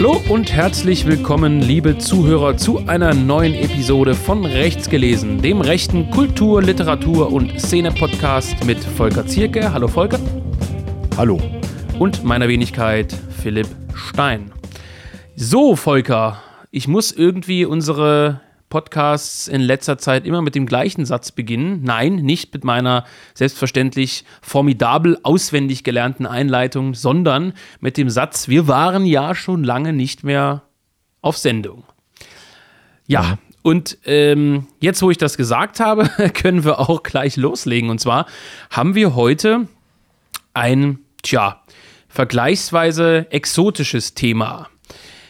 [0.00, 6.10] Hallo und herzlich willkommen, liebe Zuhörer, zu einer neuen Episode von Rechts gelesen, dem rechten
[6.10, 9.74] Kultur-, Literatur- und Szene-Podcast mit Volker Zierke.
[9.74, 10.18] Hallo Volker.
[11.18, 11.38] Hallo.
[11.98, 14.50] Und meiner Wenigkeit Philipp Stein.
[15.36, 18.40] So, Volker, ich muss irgendwie unsere
[18.70, 21.82] Podcasts in letzter Zeit immer mit dem gleichen Satz beginnen.
[21.82, 29.04] Nein, nicht mit meiner selbstverständlich formidabel auswendig gelernten Einleitung, sondern mit dem Satz, wir waren
[29.04, 30.62] ja schon lange nicht mehr
[31.20, 31.84] auf Sendung.
[33.06, 37.90] Ja, und ähm, jetzt, wo ich das gesagt habe, können wir auch gleich loslegen.
[37.90, 38.26] Und zwar
[38.70, 39.68] haben wir heute
[40.54, 41.62] ein, tja,
[42.08, 44.68] vergleichsweise exotisches Thema.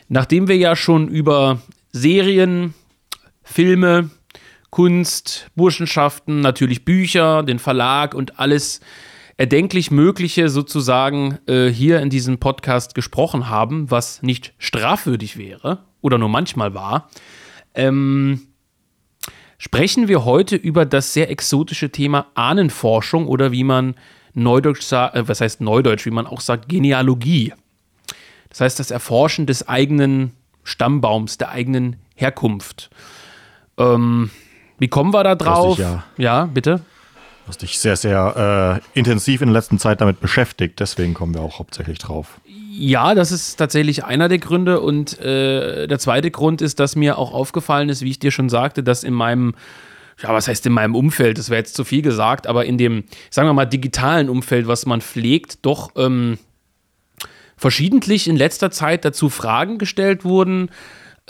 [0.08, 1.60] Nachdem wir ja schon über
[1.92, 2.74] Serien,
[3.50, 4.10] Filme,
[4.70, 8.80] Kunst, Burschenschaften, natürlich Bücher, den Verlag und alles
[9.36, 16.16] erdenklich Mögliche sozusagen äh, hier in diesem Podcast gesprochen haben, was nicht strafwürdig wäre oder
[16.16, 17.10] nur manchmal war,
[17.74, 18.42] ähm,
[19.58, 23.96] sprechen wir heute über das sehr exotische Thema Ahnenforschung oder wie man
[24.32, 27.52] Neudeutsch sagt, äh, was heißt Neudeutsch, wie man auch sagt, Genealogie.
[28.48, 32.90] Das heißt, das Erforschen des eigenen Stammbaums, der eigenen Herkunft.
[33.80, 34.30] Ähm,
[34.78, 35.78] wie kommen wir da drauf?
[35.78, 36.76] Ja, ja, bitte.
[36.76, 41.34] Du hast dich sehr, sehr äh, intensiv in der letzten Zeit damit beschäftigt, deswegen kommen
[41.34, 42.40] wir auch hauptsächlich drauf.
[42.46, 44.80] Ja, das ist tatsächlich einer der Gründe.
[44.80, 48.48] Und äh, der zweite Grund ist, dass mir auch aufgefallen ist, wie ich dir schon
[48.48, 49.54] sagte, dass in meinem,
[50.22, 53.04] ja, was heißt in meinem Umfeld, das wäre jetzt zu viel gesagt, aber in dem,
[53.30, 56.38] sagen wir mal, digitalen Umfeld, was man pflegt, doch ähm,
[57.56, 60.70] verschiedentlich in letzter Zeit dazu Fragen gestellt wurden,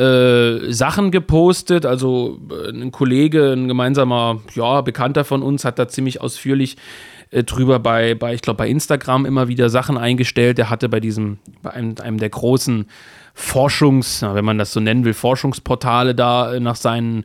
[0.01, 1.85] äh, Sachen gepostet.
[1.85, 6.77] Also äh, ein Kollege, ein gemeinsamer ja, Bekannter von uns, hat da ziemlich ausführlich
[7.31, 10.59] äh, drüber bei, bei ich glaube, bei Instagram immer wieder Sachen eingestellt.
[10.59, 12.87] Der hatte bei diesem, bei einem, einem der großen
[13.35, 17.25] Forschungs, wenn man das so nennen will, Forschungsportale da nach seinen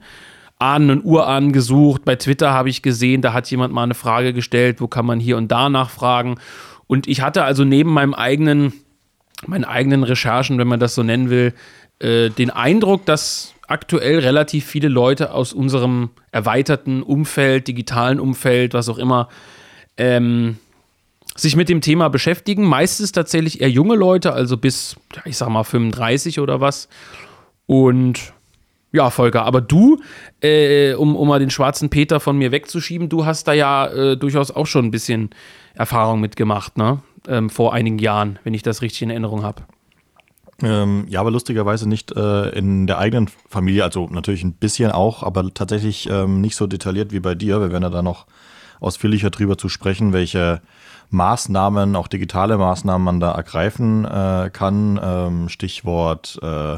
[0.59, 2.05] Ahnen und Urahnen gesucht.
[2.05, 5.19] Bei Twitter habe ich gesehen, da hat jemand mal eine Frage gestellt, wo kann man
[5.19, 6.35] hier und da nachfragen.
[6.87, 8.73] Und ich hatte also neben meinem eigenen,
[9.45, 11.53] meinen eigenen Recherchen, wenn man das so nennen will,
[11.99, 18.89] äh, den Eindruck, dass aktuell relativ viele Leute aus unserem erweiterten Umfeld, digitalen Umfeld, was
[18.89, 19.29] auch immer,
[19.97, 20.57] ähm,
[21.35, 22.63] sich mit dem Thema beschäftigen.
[22.63, 24.95] Meistens tatsächlich eher junge Leute, also bis,
[25.25, 26.87] ich sag mal, 35 oder was.
[27.65, 28.33] Und
[28.91, 29.99] ja, Volker, aber du,
[30.41, 34.17] äh, um, um mal den schwarzen Peter von mir wegzuschieben, du hast da ja äh,
[34.17, 35.31] durchaus auch schon ein bisschen
[35.73, 37.01] Erfahrung mitgemacht, ne?
[37.27, 39.63] Ähm, vor einigen Jahren, wenn ich das richtig in Erinnerung habe.
[40.61, 45.21] Ähm, ja, aber lustigerweise nicht äh, in der eigenen Familie, also natürlich ein bisschen auch,
[45.21, 47.59] aber tatsächlich ähm, nicht so detailliert wie bei dir.
[47.59, 48.25] Wir werden ja da noch
[48.79, 50.61] ausführlicher drüber zu sprechen, welche
[51.09, 54.99] Maßnahmen, auch digitale Maßnahmen man da ergreifen äh, kann.
[55.01, 56.77] Ähm, Stichwort, äh,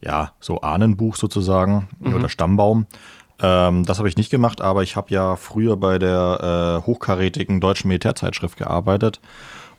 [0.00, 2.14] ja, so Ahnenbuch sozusagen mhm.
[2.14, 2.86] oder Stammbaum.
[3.40, 7.60] Ähm, das habe ich nicht gemacht, aber ich habe ja früher bei der äh, hochkarätigen
[7.60, 9.20] deutschen Militärzeitschrift gearbeitet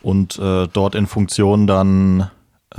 [0.01, 2.29] und äh, dort in Funktion dann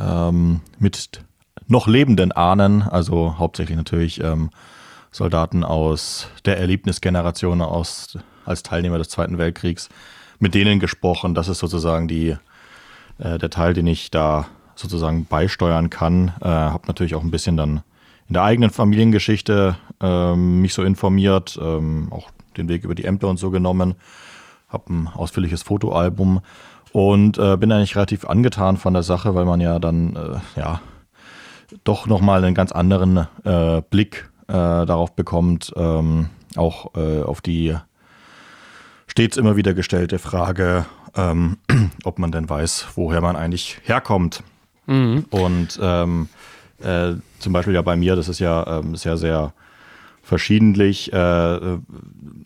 [0.01, 1.23] ähm, mit
[1.69, 4.51] noch lebenden Ahnen, also hauptsächlich natürlich ähm,
[5.13, 9.89] Soldaten aus der Erlebnisgeneration aus, als Teilnehmer des Zweiten Weltkriegs,
[10.39, 11.35] mit denen gesprochen.
[11.35, 12.37] Das ist sozusagen die,
[13.19, 16.33] äh, der Teil, den ich da sozusagen beisteuern kann.
[16.41, 17.83] Äh, habe natürlich auch ein bisschen dann
[18.29, 23.29] in der eigenen Familiengeschichte ähm, mich so informiert, ähm, auch den Weg über die Ämter
[23.29, 23.97] und so genommen.
[24.69, 26.41] Habe ein ausführliches Fotoalbum
[26.93, 30.81] und äh, bin eigentlich relativ angetan von der Sache, weil man ja dann äh, ja
[31.85, 37.77] doch nochmal einen ganz anderen äh, Blick äh, darauf bekommt, ähm, auch äh, auf die
[39.07, 41.59] stets immer wieder gestellte Frage, ähm,
[42.05, 44.43] ob man denn weiß, woher man eigentlich herkommt.
[44.87, 45.27] Mhm.
[45.31, 46.29] Und ähm,
[46.83, 49.53] äh, zum Beispiel ja bei mir, das ist ja ähm, sehr, sehr
[50.31, 51.79] verschiedentlich, äh,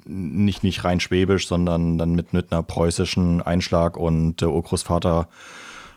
[0.06, 5.28] nicht, nicht rein schwäbisch, sondern dann mit, mit einer preußischen Einschlag und der Urgroßvater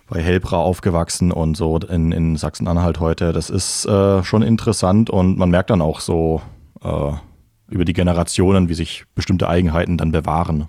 [0.09, 3.31] bei Helbra aufgewachsen und so in, in Sachsen-Anhalt heute.
[3.31, 6.41] Das ist äh, schon interessant und man merkt dann auch so
[6.83, 7.13] äh,
[7.69, 10.67] über die Generationen, wie sich bestimmte Eigenheiten dann bewahren.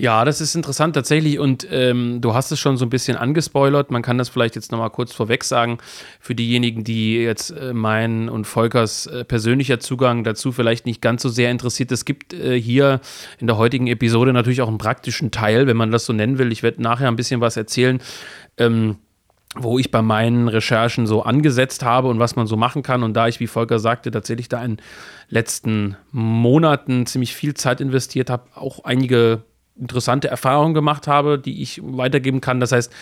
[0.00, 3.90] Ja, das ist interessant tatsächlich und ähm, du hast es schon so ein bisschen angespoilert.
[3.90, 5.76] Man kann das vielleicht jetzt nochmal kurz vorweg sagen.
[6.20, 11.20] Für diejenigen, die jetzt äh, mein und Volkers äh, persönlicher Zugang dazu vielleicht nicht ganz
[11.20, 11.92] so sehr interessiert.
[11.92, 13.02] Es gibt äh, hier
[13.40, 16.50] in der heutigen Episode natürlich auch einen praktischen Teil, wenn man das so nennen will.
[16.50, 18.00] Ich werde nachher ein bisschen was erzählen.
[18.56, 18.96] Ähm,
[19.56, 23.02] wo ich bei meinen Recherchen so angesetzt habe und was man so machen kann.
[23.02, 24.82] Und da ich, wie Volker sagte, tatsächlich da in den
[25.28, 29.42] letzten Monaten ziemlich viel Zeit investiert habe, auch einige
[29.80, 32.60] interessante Erfahrungen gemacht habe, die ich weitergeben kann.
[32.60, 32.92] Das heißt,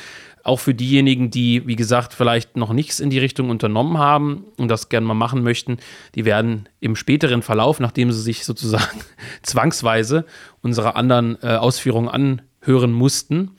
[0.45, 4.69] auch für diejenigen, die, wie gesagt, vielleicht noch nichts in die Richtung unternommen haben und
[4.69, 5.79] das gerne mal machen möchten,
[6.15, 9.01] die werden im späteren Verlauf, nachdem sie sich sozusagen
[9.43, 10.25] zwangsweise
[10.63, 13.57] unserer anderen äh, Ausführungen anhören mussten,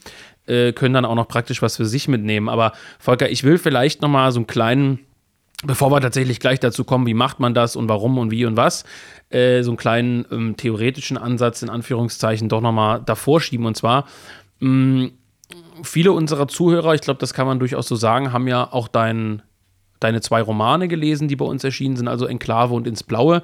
[0.47, 2.49] äh, können dann auch noch praktisch was für sich mitnehmen.
[2.49, 4.99] Aber Volker, ich will vielleicht noch mal so einen kleinen
[5.65, 8.55] bevor wir tatsächlich gleich dazu kommen, wie macht man das und warum und wie und
[8.55, 8.85] was,
[9.29, 13.65] äh, so einen kleinen ähm, theoretischen Ansatz in Anführungszeichen doch nochmal davor schieben.
[13.65, 14.05] Und zwar,
[14.59, 15.11] mh, mm,
[15.83, 19.41] viele unserer Zuhörer, ich glaube, das kann man durchaus so sagen, haben ja auch dein,
[19.99, 23.43] deine zwei Romane gelesen, die bei uns erschienen sind, also Enklave und Ins Blaue.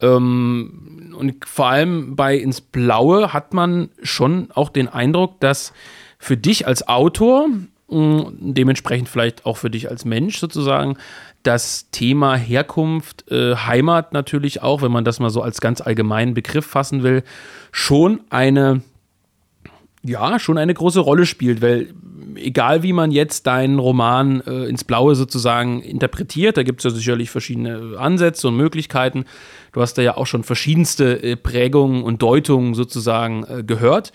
[0.00, 5.74] Ähm, und vor allem bei Ins Blaue hat man schon auch den Eindruck, dass
[6.18, 7.48] für dich als Autor,
[7.88, 10.96] mh, dementsprechend vielleicht auch für dich als Mensch sozusagen,
[11.42, 16.34] das Thema Herkunft, äh, Heimat natürlich auch, wenn man das mal so als ganz allgemeinen
[16.34, 17.22] Begriff fassen will,
[17.70, 18.82] schon eine
[20.04, 21.94] ja, schon eine große Rolle spielt, weil
[22.34, 26.90] egal wie man jetzt deinen Roman äh, ins Blaue sozusagen interpretiert, da gibt es ja
[26.90, 29.24] sicherlich verschiedene Ansätze und Möglichkeiten.
[29.72, 34.12] Du hast da ja auch schon verschiedenste äh, Prägungen und Deutungen sozusagen äh, gehört.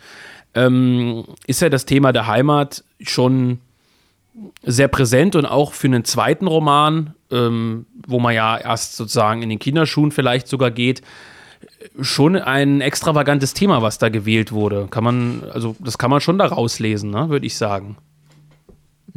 [0.54, 3.60] Ähm, ist ja das Thema der Heimat schon
[4.64, 9.50] sehr präsent und auch für einen zweiten Roman, ähm, wo man ja erst sozusagen in
[9.50, 11.02] den Kinderschuhen vielleicht sogar geht,
[12.02, 14.88] schon ein extravagantes Thema, was da gewählt wurde.
[14.90, 17.98] Kann man, also das kann man schon da rauslesen, ne, würde ich sagen.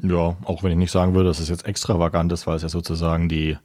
[0.02, 2.69] Ja, auch wenn ich nicht sagen würde, dass es jetzt extravagant ist, weil es ja
[2.69, 3.58] sozusagen die,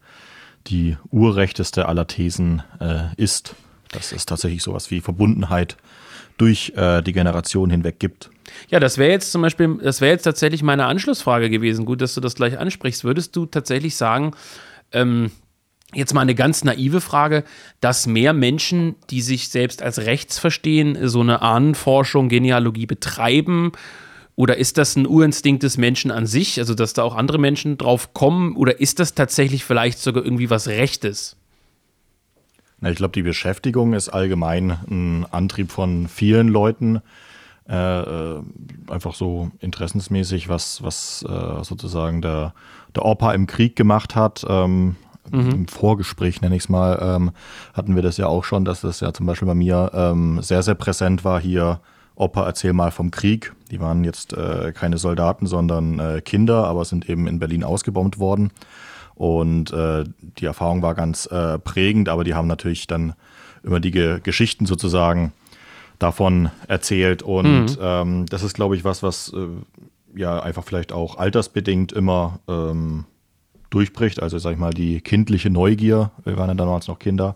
[0.67, 3.55] die urrechteste aller Thesen äh, ist.
[3.91, 5.77] Dass es tatsächlich sowas wie Verbundenheit
[6.37, 8.29] durch äh, die Generation hinweg gibt.
[8.69, 11.85] Ja, das wäre jetzt zum Beispiel, das wäre jetzt tatsächlich meine Anschlussfrage gewesen.
[11.85, 13.03] Gut, dass du das gleich ansprichst.
[13.03, 14.31] Würdest du tatsächlich sagen,
[14.91, 15.31] ähm,
[15.93, 17.45] Jetzt mal eine ganz naive Frage,
[17.79, 23.71] dass mehr Menschen, die sich selbst als rechts verstehen, so eine Ahnenforschung, Genealogie betreiben?
[24.35, 27.77] Oder ist das ein Urinstinkt des Menschen an sich, also dass da auch andere Menschen
[27.77, 28.57] drauf kommen?
[28.57, 31.37] Oder ist das tatsächlich vielleicht sogar irgendwie was Rechtes?
[32.81, 37.01] Na, ich glaube, die Beschäftigung ist allgemein ein Antrieb von vielen Leuten.
[37.67, 38.43] Äh, äh,
[38.89, 42.53] einfach so interessensmäßig, was, was äh, sozusagen der,
[42.95, 44.45] der Opa im Krieg gemacht hat.
[44.47, 44.97] Ähm,
[45.31, 45.49] mhm.
[45.49, 47.31] im Vorgespräch, nenne ich es mal, ähm,
[47.73, 50.61] hatten wir das ja auch schon, dass das ja zum Beispiel bei mir ähm, sehr,
[50.61, 51.79] sehr präsent war hier.
[52.15, 53.53] Opa, erzähl mal vom Krieg.
[53.71, 58.19] Die waren jetzt äh, keine Soldaten, sondern äh, Kinder, aber sind eben in Berlin ausgebombt
[58.19, 58.51] worden.
[59.15, 63.15] Und äh, die Erfahrung war ganz äh, prägend, aber die haben natürlich dann
[63.63, 65.33] immer die Ge Geschichten sozusagen
[65.99, 67.23] davon erzählt.
[67.23, 67.77] Und mhm.
[67.79, 73.05] ähm, das ist, glaube ich, was, was äh, ja einfach vielleicht auch altersbedingt immer ähm,
[73.69, 74.21] durchbricht.
[74.21, 77.35] Also sag ich mal, die kindliche Neugier, wir waren ja damals noch Kinder,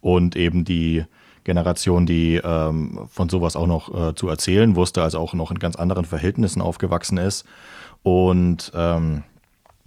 [0.00, 1.04] und eben die
[1.44, 5.58] Generation, die ähm, von sowas auch noch äh, zu erzählen wusste, also auch noch in
[5.58, 7.44] ganz anderen Verhältnissen aufgewachsen ist.
[8.02, 9.22] Und ähm,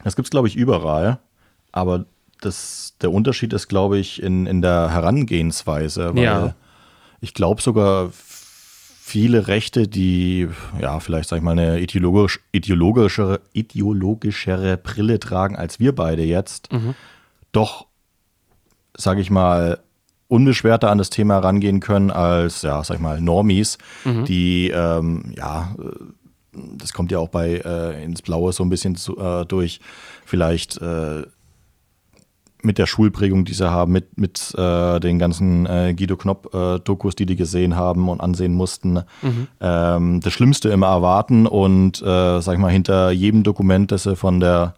[0.04, 1.20] das gibt es, glaube ich, überall.
[1.72, 2.06] Aber
[2.42, 6.56] das, der Unterschied ist, glaube ich, in, in der Herangehensweise, weil ja.
[7.20, 10.50] Ich glaube sogar viele Rechte, die
[10.82, 16.72] ja vielleicht, sag ich mal, eine ideologisch, ideologischere, ideologischere Brille tragen als wir beide jetzt,
[16.74, 16.94] mhm.
[17.54, 17.88] doch,
[18.98, 19.80] sag ich mal,
[20.28, 24.26] unbeschwerter an das Thema herangehen können als, ja, sag ich mal, Normies, mhm.
[24.26, 25.74] die, ähm, ja,
[26.52, 29.80] das kommt ja auch bei äh, ins Blaue so ein bisschen zu, äh, durch,
[30.26, 31.24] vielleicht äh,
[32.68, 37.18] mit der Schulprägung, die sie haben, mit, mit äh, den ganzen äh, Guido Knopp-Dokus, äh,
[37.18, 39.48] die die gesehen haben und ansehen mussten, mhm.
[39.60, 44.16] ähm, das Schlimmste immer erwarten und, äh, sag ich mal, hinter jedem Dokument, das sie
[44.16, 44.76] von der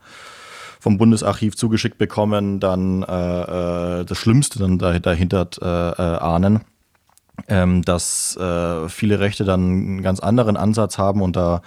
[0.79, 3.41] vom Bundesarchiv zugeschickt bekommen, dann äh,
[3.99, 6.61] äh, das Schlimmste dann dahinter ahnen.
[7.47, 8.37] Ähm, dass
[8.89, 11.61] viele Rechte dann einen ganz anderen Ansatz haben und da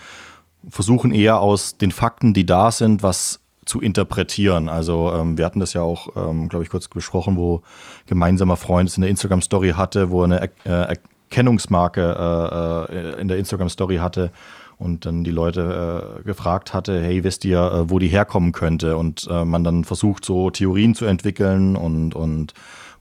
[0.69, 4.69] versuchen eher aus den Fakten, die da sind, was zu interpretieren.
[4.69, 7.62] Also ähm, wir hatten das ja auch, ähm, glaube ich, kurz besprochen, wo
[8.07, 10.97] gemeinsamer Freund es in der Instagram-Story hatte, wo er eine er äh,
[11.33, 14.31] Erkennungsmarke äh, äh, in der Instagram-Story hatte
[14.76, 18.97] und dann die Leute äh, gefragt hatte, hey, wisst ihr, äh, wo die herkommen könnte?
[18.97, 22.52] Und äh, man dann versucht, so Theorien zu entwickeln und, und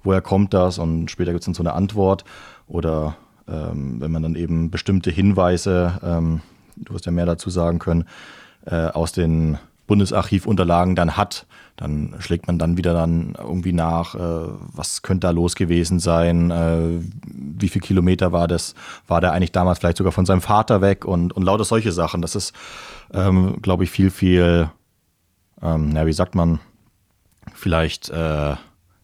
[0.03, 0.77] woher kommt das?
[0.77, 2.23] Und später gibt es dann so eine Antwort.
[2.67, 3.17] Oder
[3.49, 6.41] ähm, wenn man dann eben bestimmte Hinweise, ähm,
[6.77, 8.05] du wirst ja mehr dazu sagen können,
[8.93, 9.57] aus den
[9.91, 11.45] Bundesarchivunterlagen dann hat,
[11.75, 16.50] dann schlägt man dann wieder dann irgendwie nach, äh, was könnte da los gewesen sein,
[16.50, 18.74] äh, wie viele Kilometer war das,
[19.05, 22.21] war der eigentlich damals vielleicht sogar von seinem Vater weg und, und lauter solche Sachen.
[22.21, 22.53] Das ist,
[23.13, 24.69] ähm, glaube ich, viel, viel,
[25.62, 26.60] ähm, ja, wie sagt man,
[27.53, 28.55] vielleicht äh,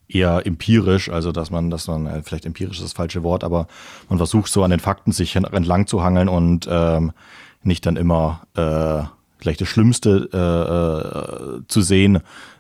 [0.08, 3.68] eher empirisch, also dass man, dass man, äh, vielleicht empirisch ist das falsche Wort, aber
[4.08, 7.12] man versucht so an den Fakten sich entlang zu hangeln und ähm,
[7.62, 8.48] nicht dann immer
[9.40, 12.20] gleich das Schlimmste äh, äh, zu sehen.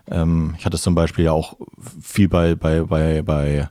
[0.09, 1.55] Ähm, ich hatte zum Beispiel ja auch
[2.01, 3.69] viel bei, bei, bei, bei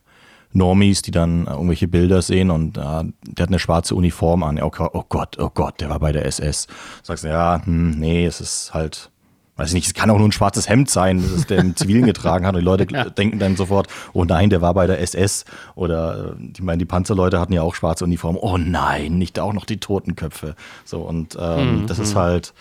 [0.52, 4.60] Normies, die dann irgendwelche Bilder sehen und äh, der hat eine schwarze Uniform an.
[4.62, 6.66] Oh, oh Gott, oh Gott, der war bei der SS.
[7.02, 9.10] Sagst du, ja, hm, nee, es ist halt
[9.56, 12.04] weiß ich nicht, es kann auch nur ein schwarzes Hemd sein, das der im Zivilen
[12.06, 12.54] getragen hat.
[12.54, 13.04] Und die Leute ja.
[13.04, 15.44] denken dann sofort, oh nein, der war bei der SS.
[15.74, 18.38] Oder äh, die meinen, die Panzerleute hatten ja auch schwarze Uniformen.
[18.40, 20.54] Oh nein, nicht auch noch die Totenköpfe.
[20.84, 21.86] So, und ähm, mhm.
[21.86, 22.18] das ist mhm.
[22.18, 22.54] halt,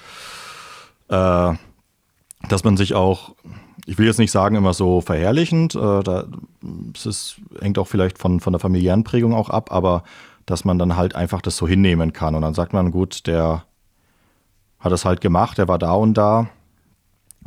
[1.10, 1.54] äh,
[2.50, 3.36] dass man sich auch,
[3.86, 6.26] ich will jetzt nicht sagen, immer so verherrlichend, äh, da,
[6.94, 10.04] es hängt auch vielleicht von, von der familiären Prägung auch ab, aber
[10.46, 12.36] dass man dann halt einfach das so hinnehmen kann.
[12.36, 13.64] Und dann sagt man, gut, der
[14.80, 16.48] hat es halt gemacht, der war da und da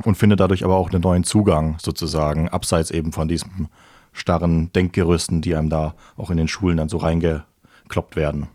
[0.03, 3.69] und findet dadurch aber auch einen neuen Zugang sozusagen, abseits eben von diesen
[4.11, 8.47] starren Denkgerüsten, die einem da auch in den Schulen dann so reingekloppt werden.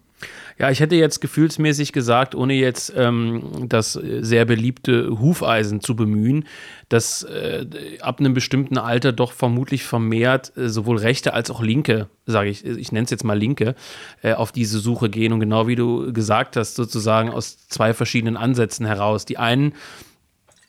[0.58, 6.44] Ja, ich hätte jetzt gefühlsmäßig gesagt, ohne jetzt ähm, das sehr beliebte Hufeisen zu bemühen,
[6.88, 7.66] dass äh,
[8.00, 12.64] ab einem bestimmten Alter doch vermutlich vermehrt äh, sowohl Rechte als auch Linke, sage ich,
[12.64, 13.74] ich nenne es jetzt mal Linke,
[14.22, 15.32] äh, auf diese Suche gehen.
[15.32, 19.24] Und genau wie du gesagt hast, sozusagen aus zwei verschiedenen Ansätzen heraus.
[19.24, 19.74] Die einen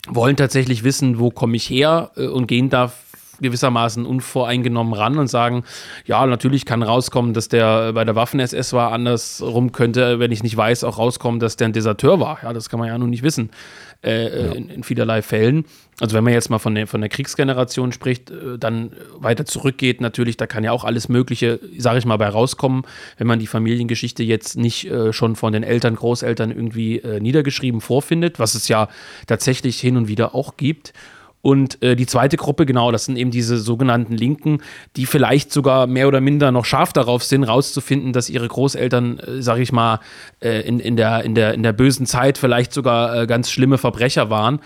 [0.07, 2.91] wollen tatsächlich wissen, wo komme ich her äh, und gehen da
[3.39, 5.63] gewissermaßen unvoreingenommen ran und sagen,
[6.05, 10.55] ja, natürlich kann rauskommen, dass der bei der Waffen-SS war, andersrum könnte, wenn ich nicht
[10.55, 12.39] weiß, auch rauskommen, dass der ein Deserteur war.
[12.43, 13.49] Ja, das kann man ja nun nicht wissen
[14.05, 14.51] äh, äh, ja.
[14.53, 15.65] in, in, vielerlei Fällen.
[15.99, 19.99] Also wenn man jetzt mal von der, von der Kriegsgeneration spricht, äh, dann weiter zurückgeht,
[19.99, 22.83] natürlich, da kann ja auch alles Mögliche, sage ich mal, bei rauskommen,
[23.17, 27.81] wenn man die Familiengeschichte jetzt nicht äh, schon von den Eltern, Großeltern irgendwie äh, niedergeschrieben
[27.81, 28.89] vorfindet, was es ja
[29.25, 30.93] tatsächlich hin und wieder auch gibt.
[31.45, 34.63] Und äh, die zweite Gruppe, genau, das sind eben diese sogenannten Linken,
[34.95, 39.41] die vielleicht sogar mehr oder minder noch scharf darauf sind, rauszufinden, dass ihre Großeltern, äh,
[39.43, 39.99] sag ich mal,
[40.39, 43.77] äh, in, in, der, in, der, in der bösen Zeit vielleicht sogar äh, ganz schlimme
[43.77, 44.59] Verbrecher waren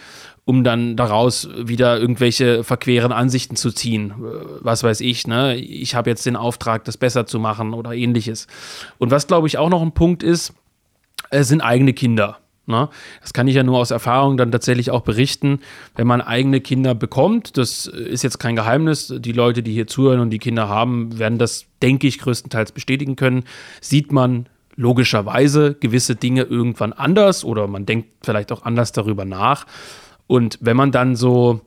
[0.46, 4.12] um dann daraus wieder irgendwelche verqueren Ansichten zu ziehen.
[4.12, 5.58] Äh, was weiß ich, ne?
[5.58, 8.48] Ich habe jetzt den Auftrag, das besser zu machen oder ähnliches.
[8.98, 10.54] Und was, glaube ich, auch noch ein Punkt ist,
[11.30, 12.40] äh, sind eigene Kinder.
[12.70, 12.88] Ne?
[13.22, 15.60] Das kann ich ja nur aus Erfahrung dann tatsächlich auch berichten,
[15.96, 17.58] wenn man eigene Kinder bekommt.
[17.58, 19.14] Das ist jetzt kein Geheimnis.
[19.18, 23.16] Die Leute, die hier zuhören und die Kinder haben, werden das, denke ich, größtenteils bestätigen
[23.16, 23.44] können.
[23.82, 24.46] Sieht man
[24.76, 29.66] logischerweise gewisse Dinge irgendwann anders oder man denkt vielleicht auch anders darüber nach.
[30.28, 31.62] Und wenn man dann so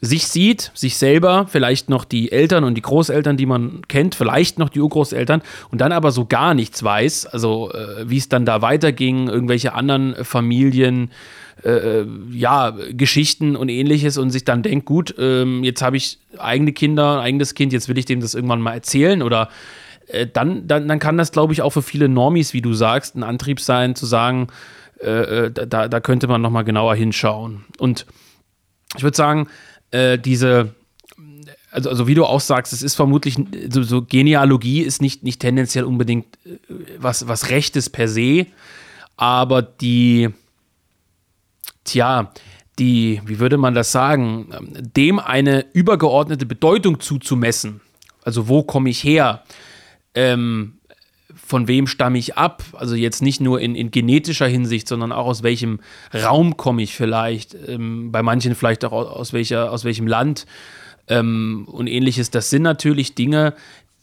[0.00, 4.58] sich sieht, sich selber, vielleicht noch die Eltern und die Großeltern, die man kennt, vielleicht
[4.58, 8.46] noch die Urgroßeltern und dann aber so gar nichts weiß, also äh, wie es dann
[8.46, 11.10] da weiterging, irgendwelche anderen Familien,
[11.64, 16.20] äh, äh, ja, Geschichten und ähnliches und sich dann denkt, gut, ähm, jetzt habe ich
[16.38, 19.48] eigene Kinder, ein eigenes Kind, jetzt will ich dem das irgendwann mal erzählen oder
[20.06, 23.16] äh, dann, dann, dann kann das, glaube ich, auch für viele Normis, wie du sagst,
[23.16, 24.46] ein Antrieb sein, zu sagen,
[25.00, 27.64] äh, äh da, da könnte man nochmal genauer hinschauen.
[27.78, 28.06] Und
[28.96, 29.48] ich würde sagen,
[29.90, 30.74] äh, diese,
[31.70, 33.36] also, also wie du auch sagst, es ist vermutlich,
[33.70, 36.58] so, so Genealogie ist nicht, nicht tendenziell unbedingt äh,
[36.98, 38.46] was, was Rechtes per se,
[39.16, 40.30] aber die,
[41.84, 42.32] tja,
[42.78, 44.48] die, wie würde man das sagen,
[44.96, 47.80] dem eine übergeordnete Bedeutung zuzumessen,
[48.22, 49.42] also wo komme ich her,
[50.14, 50.77] ähm,
[51.48, 52.62] von wem stamme ich ab?
[52.74, 55.80] Also jetzt nicht nur in, in genetischer Hinsicht, sondern auch aus welchem
[56.12, 60.44] Raum komme ich vielleicht, ähm, bei manchen vielleicht auch aus, welcher, aus welchem Land
[61.08, 62.30] ähm, und ähnliches.
[62.30, 63.54] Das sind natürlich Dinge,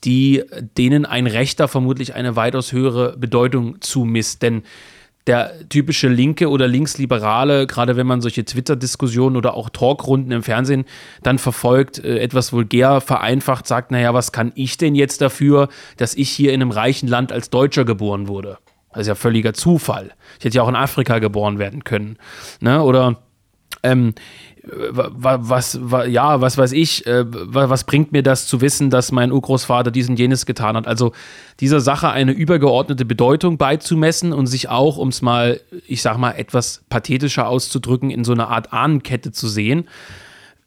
[0.06, 0.44] die
[0.75, 4.42] denen ein Rechter vermutlich eine weitaus höhere Bedeutung zumisst.
[4.42, 4.64] Denn
[5.27, 10.86] der typische Linke oder Linksliberale, gerade wenn man solche Twitter-Diskussionen oder auch Talkrunden im Fernsehen
[11.24, 16.15] dann verfolgt, äh, etwas vulgär vereinfacht sagt, naja, was kann ich denn jetzt dafür, dass
[16.15, 18.58] ich hier in einem reichen Land als Deutscher geboren wurde?
[18.91, 20.12] Das ist ja völliger Zufall.
[20.39, 22.17] Ich hätte ja auch in Afrika geboren werden können.
[22.62, 22.82] Ne?
[22.82, 23.22] Oder
[23.84, 24.13] ähm,
[24.68, 29.32] was, was, ja, was weiß ich, äh, was bringt mir das zu wissen, dass mein
[29.32, 30.88] Urgroßvater dies und jenes getan hat?
[30.88, 31.14] Also
[31.60, 36.32] dieser Sache eine übergeordnete Bedeutung beizumessen und sich auch, um es mal, ich sag mal,
[36.32, 39.88] etwas pathetischer auszudrücken, in so einer Art Ahnenkette zu sehen.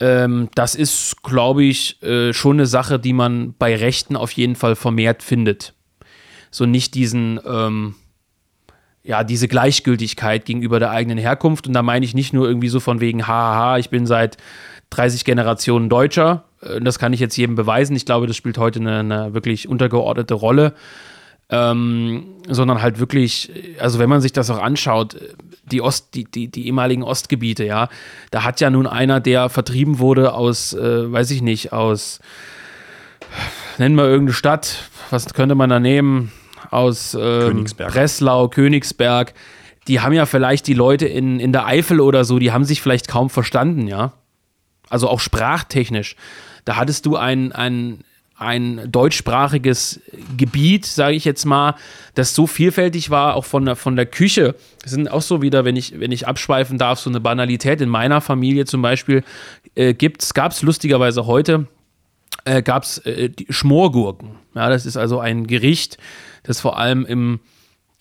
[0.00, 4.55] Ähm, das ist, glaube ich, äh, schon eine Sache, die man bei Rechten auf jeden
[4.55, 5.75] Fall vermehrt findet.
[6.50, 7.95] So nicht diesen, ähm,
[9.08, 11.66] ja, diese Gleichgültigkeit gegenüber der eigenen Herkunft.
[11.66, 14.36] Und da meine ich nicht nur irgendwie so von wegen, haha, ich bin seit
[14.90, 16.44] 30 Generationen Deutscher.
[16.60, 17.96] Äh, das kann ich jetzt jedem beweisen.
[17.96, 20.74] Ich glaube, das spielt heute eine, eine wirklich untergeordnete Rolle.
[21.48, 25.16] ähm, sondern halt wirklich, also wenn man sich das auch anschaut,
[25.64, 27.88] die Ost, die, die, die ehemaligen Ostgebiete, ja,
[28.30, 32.20] da hat ja nun einer, der vertrieben wurde aus, äh, weiß ich nicht, aus,
[33.78, 36.30] nennen wir irgendeine Stadt, was könnte man da nehmen?
[36.70, 37.92] Aus ähm, Königsberg.
[37.92, 39.34] Breslau, Königsberg,
[39.88, 42.82] die haben ja vielleicht die Leute in, in der Eifel oder so, die haben sich
[42.82, 44.12] vielleicht kaum verstanden, ja.
[44.90, 46.16] Also auch sprachtechnisch.
[46.64, 48.04] Da hattest du ein, ein,
[48.37, 50.00] ein deutschsprachiges
[50.37, 51.75] Gebiet, sage ich jetzt mal,
[52.14, 54.54] das so vielfältig war, auch von der, von der Küche.
[54.82, 57.80] Das sind auch so wieder, wenn ich, wenn ich abschweifen darf, so eine Banalität.
[57.80, 59.25] In meiner Familie zum Beispiel
[59.75, 61.66] äh, gab es lustigerweise heute,
[62.44, 64.30] äh, gab es äh, Schmorgurken.
[64.54, 65.98] Ja, das ist also ein Gericht,
[66.42, 67.40] das vor allem im,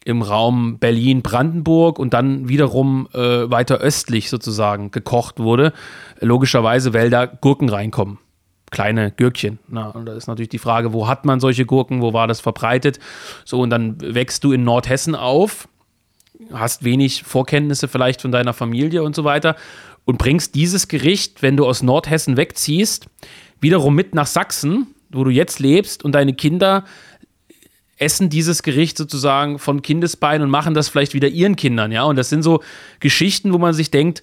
[0.06, 5.74] im Raum Berlin-Brandenburg und dann wiederum äh, weiter östlich sozusagen gekocht wurde.
[6.20, 8.20] Logischerweise, weil da Gurken reinkommen.
[8.70, 9.60] Kleine Gürkchen.
[9.70, 12.42] Na, und da ist natürlich die Frage, wo hat man solche Gurken, wo war das
[12.42, 13.00] verbreitet?
[13.46, 15.70] So, und dann wächst du in Nordhessen auf,
[16.52, 19.56] hast wenig Vorkenntnisse vielleicht von deiner Familie und so weiter
[20.06, 23.08] und bringst dieses Gericht, wenn du aus Nordhessen wegziehst,
[23.60, 26.86] wiederum mit nach Sachsen, wo du jetzt lebst und deine Kinder
[27.98, 32.04] essen dieses Gericht sozusagen von Kindesbein und machen das vielleicht wieder ihren Kindern, ja.
[32.04, 32.62] Und das sind so
[33.00, 34.22] Geschichten, wo man sich denkt,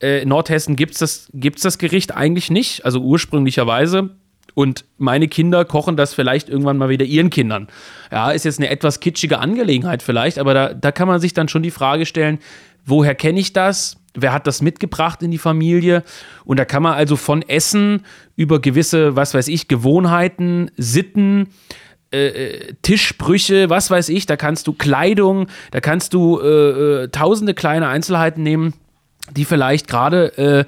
[0.00, 4.10] äh, in Nordhessen gibt es das, gibt's das Gericht eigentlich nicht, also ursprünglicherweise.
[4.54, 7.68] Und meine Kinder kochen das vielleicht irgendwann mal wieder ihren Kindern.
[8.10, 11.48] Ja, ist jetzt eine etwas kitschige Angelegenheit vielleicht, aber da, da kann man sich dann
[11.48, 12.38] schon die Frage stellen,
[12.86, 13.98] woher kenne ich das?
[14.14, 16.04] Wer hat das mitgebracht in die Familie?
[16.46, 21.48] Und da kann man also von Essen über gewisse, was weiß ich, Gewohnheiten, Sitten,
[22.12, 26.46] äh, äh, Tischbrüche, was weiß ich, da kannst du Kleidung, da kannst du äh,
[27.04, 28.74] äh, tausende kleine Einzelheiten nehmen,
[29.32, 30.64] die vielleicht gerade äh,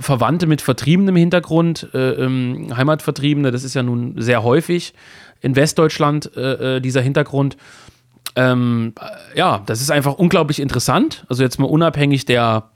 [0.00, 4.94] Verwandte mit vertriebenem Hintergrund, äh, ähm, Heimatvertriebene, das ist ja nun sehr häufig
[5.42, 7.58] in Westdeutschland dieser Hintergrund.
[8.34, 8.94] Ähm,
[9.34, 11.26] ja, das ist einfach unglaublich interessant.
[11.28, 12.70] Also jetzt mal unabhängig der,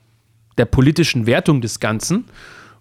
[0.59, 2.25] der politischen Wertung des Ganzen.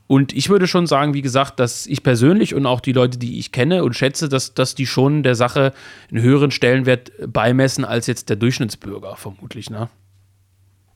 [0.09, 3.38] Und ich würde schon sagen, wie gesagt, dass ich persönlich und auch die Leute, die
[3.38, 5.75] ich kenne und schätze, dass, dass die schon der Sache
[6.11, 9.90] einen höheren Stellenwert beimessen als jetzt der Durchschnittsbürger, vermutlich, ne?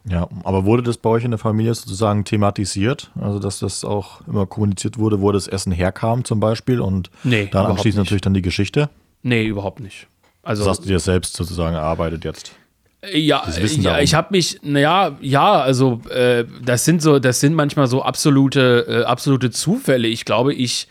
[0.09, 3.13] Ja, aber wurde das bei euch in der Familie sozusagen thematisiert?
[3.21, 7.49] Also, dass das auch immer kommuniziert wurde, wo das Essen herkam zum Beispiel und nee,
[7.53, 8.89] dann anschließend natürlich dann die Geschichte?
[9.23, 10.09] Nee, überhaupt nicht.
[10.43, 12.53] Also, das hast du dir selbst sozusagen erarbeitet jetzt?
[13.11, 17.89] Ja, ja ich habe mich, naja, ja, also äh, das sind so, das sind manchmal
[17.89, 20.07] so absolute, äh, absolute Zufälle.
[20.07, 20.87] Ich glaube, ich,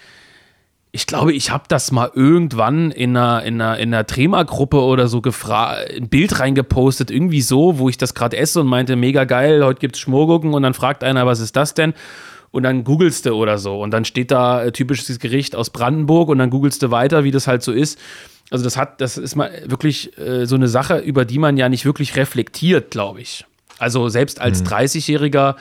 [0.91, 5.07] ich glaube, ich habe das mal irgendwann in einer, in einer, in einer Trema-Gruppe oder
[5.07, 9.23] so gefragt, ein Bild reingepostet, irgendwie so, wo ich das gerade esse und meinte, mega
[9.23, 11.93] geil, heute gibt's Schmorgurken und dann fragt einer, was ist das denn?
[12.51, 16.27] Und dann googelst du oder so und dann steht da äh, typisches Gericht aus Brandenburg
[16.27, 17.97] und dann googelst du weiter, wie das halt so ist.
[18.51, 21.69] Also das hat, das ist mal wirklich äh, so eine Sache, über die man ja
[21.69, 23.45] nicht wirklich reflektiert, glaube ich.
[23.79, 24.67] Also selbst als mhm.
[24.67, 25.55] 30-Jähriger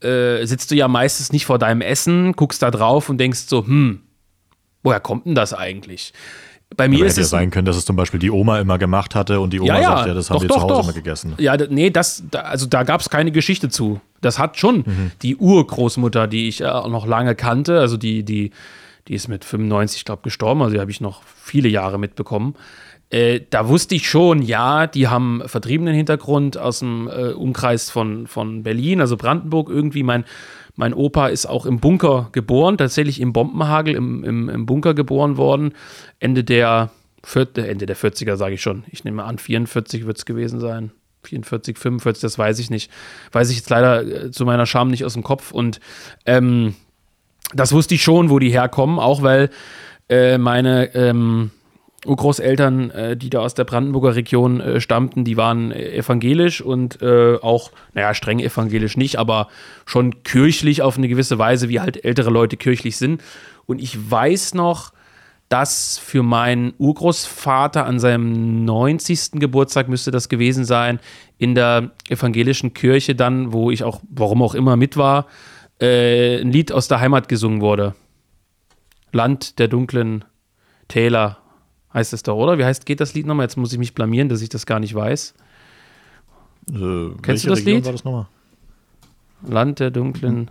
[0.00, 3.64] äh, sitzt du ja meistens nicht vor deinem Essen, guckst da drauf und denkst so,
[3.64, 4.00] hm,
[4.82, 6.12] woher kommt denn das eigentlich?
[6.76, 8.58] Bei mir Aber ist hätte es ja sein können, dass es zum Beispiel die Oma
[8.58, 10.56] immer gemacht hatte und die Oma ja, ja, sagt, ja, das haben doch, wir doch,
[10.56, 10.84] zu Hause doch.
[10.84, 11.34] immer gegessen.
[11.38, 14.00] Ja, nee, das, da, also da gab es keine Geschichte zu.
[14.20, 15.10] Das hat schon Mhm.
[15.22, 18.50] die Urgroßmutter, die ich äh, noch lange kannte, also die, die,
[19.08, 22.54] die ist mit 95, glaube gestorben, also die habe ich noch viele Jahre mitbekommen.
[23.10, 28.26] Äh, da wusste ich schon, ja, die haben vertriebenen Hintergrund aus dem äh, Umkreis von,
[28.26, 30.02] von Berlin, also Brandenburg irgendwie.
[30.02, 30.24] Mein,
[30.74, 35.36] mein Opa ist auch im Bunker geboren, tatsächlich im Bombenhagel im, im, im Bunker geboren
[35.36, 35.74] worden.
[36.18, 36.90] Ende der,
[37.34, 38.84] äh, Ende der 40er, sage ich schon.
[38.90, 40.90] Ich nehme an, 44 wird es gewesen sein.
[41.22, 42.90] 44, 45, das weiß ich nicht.
[43.32, 45.52] Weiß ich jetzt leider äh, zu meiner Scham nicht aus dem Kopf.
[45.52, 45.78] Und
[46.26, 46.74] ähm,
[47.52, 49.50] das wusste ich schon, wo die herkommen, auch weil
[50.08, 51.50] äh, meine ähm,
[52.04, 57.00] Urgroßeltern, äh, die da aus der Brandenburger Region äh, stammten, die waren äh, evangelisch und
[57.02, 59.48] äh, auch, naja, streng evangelisch nicht, aber
[59.86, 63.22] schon kirchlich auf eine gewisse Weise, wie halt ältere Leute kirchlich sind.
[63.66, 64.92] Und ich weiß noch,
[65.48, 69.32] dass für meinen Urgroßvater an seinem 90.
[69.34, 71.00] Geburtstag müsste das gewesen sein,
[71.38, 75.26] in der evangelischen Kirche dann, wo ich auch, warum auch immer mit war,
[75.80, 77.94] äh, ein Lied aus der Heimat gesungen wurde.
[79.12, 80.24] Land der dunklen
[80.88, 81.38] Täler
[81.92, 82.58] heißt es doch, oder?
[82.58, 83.44] Wie heißt, geht das Lied nochmal?
[83.44, 85.34] Jetzt muss ich mich blamieren, dass ich das gar nicht weiß.
[86.70, 87.84] Äh, Kennst du das Region Lied?
[87.84, 88.26] War das nochmal?
[89.46, 90.48] Land der dunklen.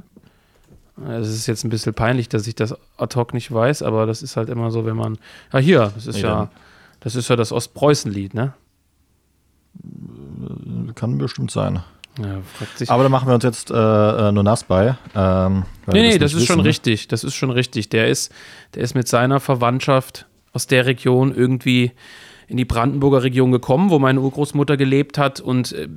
[1.08, 4.22] Es ist jetzt ein bisschen peinlich, dass ich das ad hoc nicht weiß, aber das
[4.22, 5.18] ist halt immer so, wenn man.
[5.52, 6.52] Ja, hier, das ist Nee, ja,
[7.00, 8.54] das ist ja das Ostpreußen-Lied, ne?
[10.94, 11.84] Kann bestimmt sein.
[12.20, 12.42] Ja.
[12.88, 14.96] Aber da machen wir uns jetzt äh, äh, nur nass bei.
[15.16, 16.68] Ähm, nee, nee, das nicht ist schon wissen.
[16.68, 17.08] richtig.
[17.08, 17.90] Das ist schon richtig.
[17.90, 18.32] Der ist,
[18.76, 21.92] der ist mit seiner Verwandtschaft aus der Region irgendwie
[22.48, 25.88] in die Brandenburger Region gekommen, wo meine Urgroßmutter gelebt hat und äh,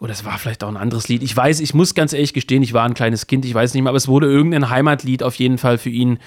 [0.00, 1.22] oder es war vielleicht auch ein anderes Lied.
[1.22, 3.82] Ich weiß, ich muss ganz ehrlich gestehen, ich war ein kleines Kind, ich weiß nicht
[3.82, 6.18] mehr, aber es wurde irgendein Heimatlied auf jeden Fall für ihn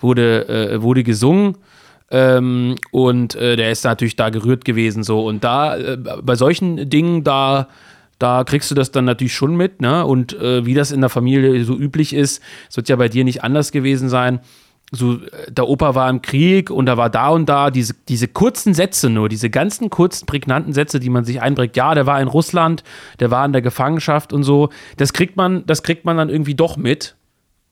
[0.00, 1.58] wurde, äh, wurde gesungen.
[2.10, 6.90] Ähm, und äh, der ist natürlich da gerührt gewesen so und da äh, bei solchen
[6.90, 7.68] Dingen da
[8.20, 10.06] da kriegst du das dann natürlich schon mit, ne?
[10.06, 13.24] Und äh, wie das in der Familie so üblich ist, es wird ja bei dir
[13.24, 14.40] nicht anders gewesen sein
[14.90, 18.28] so, äh, der Opa war im Krieg und da war da und da, diese, diese
[18.28, 22.20] kurzen Sätze nur, diese ganzen kurzen, prägnanten Sätze, die man sich einbringt, ja, der war
[22.20, 22.82] in Russland,
[23.20, 26.54] der war in der Gefangenschaft und so, das kriegt man, das kriegt man dann irgendwie
[26.54, 27.16] doch mit.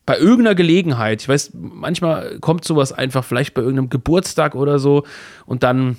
[0.05, 1.21] Bei irgendeiner Gelegenheit.
[1.21, 5.03] Ich weiß, manchmal kommt sowas einfach, vielleicht bei irgendeinem Geburtstag oder so,
[5.45, 5.97] und dann,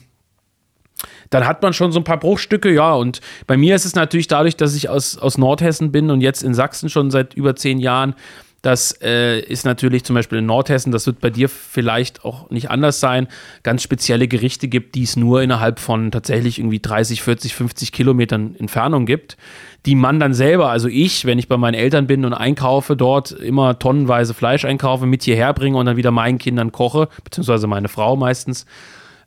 [1.30, 2.92] dann hat man schon so ein paar Bruchstücke, ja.
[2.92, 6.42] Und bei mir ist es natürlich dadurch, dass ich aus, aus Nordhessen bin und jetzt
[6.42, 8.14] in Sachsen schon seit über zehn Jahren,
[8.62, 12.70] das äh, ist natürlich zum Beispiel in Nordhessen, das wird bei dir vielleicht auch nicht
[12.70, 13.26] anders sein,
[13.62, 18.54] ganz spezielle Gerichte gibt, die es nur innerhalb von tatsächlich irgendwie 30, 40, 50 Kilometern
[18.58, 19.38] Entfernung gibt,
[19.86, 23.32] die man dann selber, also ich, wenn ich bei meinen Eltern bin und einkaufe dort,
[23.32, 27.88] immer tonnenweise Fleisch einkaufe, mit hierher bringe und dann wieder meinen Kindern koche, beziehungsweise meine
[27.88, 28.66] Frau meistens.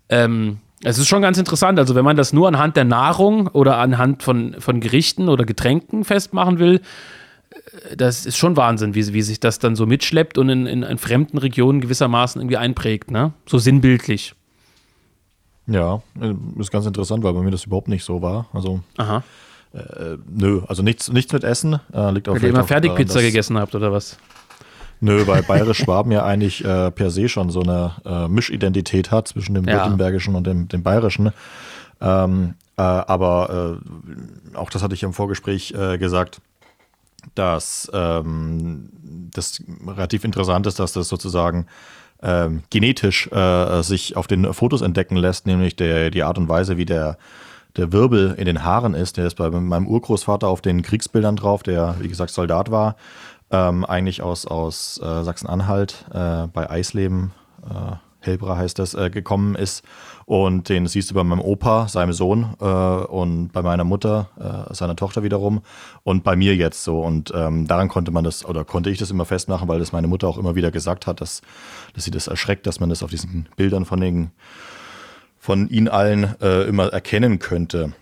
[0.09, 1.79] Ähm, es ist schon ganz interessant.
[1.79, 6.03] Also, wenn man das nur anhand der Nahrung oder anhand von, von Gerichten oder Getränken
[6.03, 6.81] festmachen will,
[7.95, 10.97] das ist schon Wahnsinn, wie, wie sich das dann so mitschleppt und in, in, in
[10.97, 13.33] fremden Regionen gewissermaßen irgendwie einprägt, ne?
[13.45, 14.35] So sinnbildlich.
[15.67, 18.47] Ja, äh, ist ganz interessant, weil bei mir das überhaupt nicht so war.
[18.53, 19.23] Also, Aha.
[19.73, 21.79] Äh, nö, also nichts, nichts mit Essen.
[21.93, 24.17] Äh, liegt auch Weil ihr immer Fertigpizza gegessen habt, oder was?
[25.03, 29.53] Nö, weil Bayerisch-Schwaben ja eigentlich äh, per se schon so eine äh, Mischidentität hat zwischen
[29.53, 29.75] dem ja.
[29.75, 31.33] Württembergischen und dem, dem Bayerischen.
[31.99, 33.79] Ähm, äh, aber
[34.53, 36.41] äh, auch das hatte ich im Vorgespräch gesagt
[37.35, 38.89] dass ähm,
[39.33, 41.67] das relativ interessant ist, dass das sozusagen
[42.21, 46.77] ähm, genetisch äh, sich auf den Fotos entdecken lässt, nämlich der, die Art und Weise,
[46.77, 47.17] wie der,
[47.75, 49.17] der Wirbel in den Haaren ist.
[49.17, 52.95] Der ist bei meinem Urgroßvater auf den Kriegsbildern drauf, der, wie gesagt, Soldat war,
[53.53, 57.31] ähm, eigentlich aus, aus äh, Sachsen-Anhalt äh, bei Eisleben,
[57.63, 59.83] äh, Helbra heißt das, äh, gekommen ist
[60.25, 64.29] und den siehst du bei meinem Opa, seinem Sohn äh, und bei meiner Mutter,
[64.69, 65.61] äh, seiner Tochter wiederum
[66.03, 67.01] und bei mir jetzt so.
[67.01, 70.07] Und ähm, daran konnte man das oder konnte ich das immer festmachen, weil das meine
[70.07, 71.41] Mutter auch immer wieder gesagt hat, dass,
[71.93, 74.31] dass sie das erschreckt, dass man das auf diesen Bildern von, den,
[75.37, 77.93] von ihnen allen immer erkennen könnte.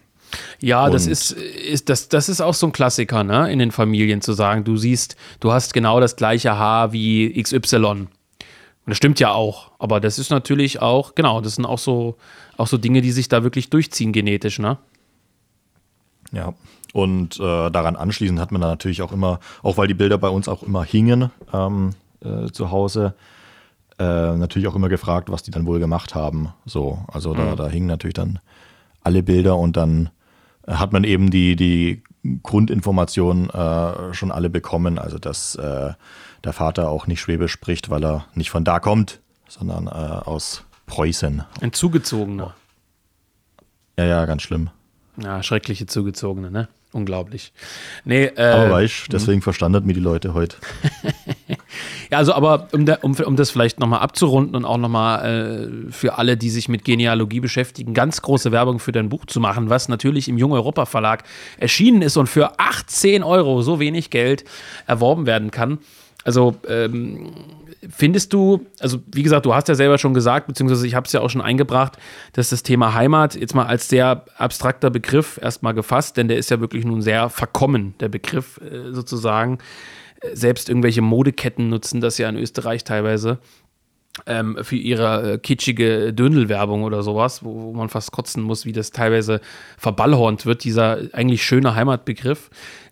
[0.60, 3.72] Ja, und das ist, ist, das, das ist auch so ein Klassiker, ne, in den
[3.72, 8.08] Familien zu sagen, du siehst, du hast genau das gleiche Haar wie XY.
[8.86, 9.72] Und das stimmt ja auch.
[9.80, 12.18] Aber das ist natürlich auch, genau, das sind auch so,
[12.58, 14.78] auch so Dinge, die sich da wirklich durchziehen genetisch, ne?
[16.32, 16.54] Ja.
[16.94, 20.28] Und äh, daran anschließend hat man dann natürlich auch immer, auch weil die Bilder bei
[20.28, 21.92] uns auch immer hingen ähm,
[22.22, 23.14] äh, zu Hause,
[23.98, 24.04] äh,
[24.36, 26.50] natürlich auch immer gefragt, was die dann wohl gemacht haben.
[26.66, 27.56] So, also da, mhm.
[27.56, 28.40] da hingen natürlich dann
[29.04, 30.10] alle Bilder und dann
[30.68, 32.04] hat man eben die, die
[32.44, 35.00] Grundinformationen äh, schon alle bekommen.
[35.00, 35.94] Also dass äh,
[36.44, 40.64] der Vater auch nicht Schwäbisch spricht, weil er nicht von da kommt, sondern äh, aus
[40.86, 41.44] Preußen.
[41.62, 42.56] Ein Zugezogener.
[43.98, 44.70] Ja, ja, ganz schlimm.
[45.18, 46.68] Ja, schreckliche Zugezogene, ne?
[46.94, 47.54] Unglaublich.
[48.04, 49.44] Nee, äh, aber weißt, deswegen hm.
[49.44, 50.58] verstanden mir die Leute heute.
[52.12, 55.92] ja, also aber um, da, um, um das vielleicht nochmal abzurunden und auch nochmal äh,
[55.92, 59.70] für alle, die sich mit Genealogie beschäftigen, ganz große Werbung für dein Buch zu machen,
[59.70, 61.24] was natürlich im Jung Europa Verlag
[61.58, 64.44] erschienen ist und für 18 Euro, so wenig Geld,
[64.88, 65.80] erworben werden kann.
[66.26, 67.32] Also ähm,
[67.90, 71.14] findest du, also wie gesagt, du hast ja selber schon gesagt, beziehungsweise ich habe es
[71.14, 71.98] ja auch schon eingebracht,
[72.34, 76.52] dass das Thema Heimat jetzt mal als sehr abstrakter Begriff erstmal gefasst, denn der ist
[76.52, 79.60] ja wirklich nun sehr verkommen, der Begriff äh, sozusagen.
[80.34, 83.40] Selbst irgendwelche Modeketten nutzen das ja in Österreich teilweise
[84.26, 88.74] ähm, für ihre äh, kitschige Döndelwerbung oder sowas, wo, wo, man fast kotzen muss, wie
[88.74, 89.42] das teilweise
[89.78, 92.50] verballhornt wird, dieser eigentlich schöne Heimatbegriff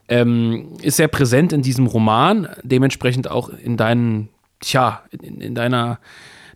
[0.07, 5.99] ähm, ist sehr präsent in diesem Roman, dementsprechend auch in deinen, tja, in, in deiner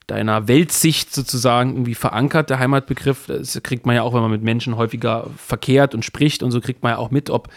[0.07, 3.27] deiner Weltsicht sozusagen irgendwie verankert, der Heimatbegriff.
[3.27, 6.59] Das kriegt man ja auch, wenn man mit Menschen häufiger verkehrt und spricht und so
[6.59, 7.47] kriegt man ja auch mit, ob,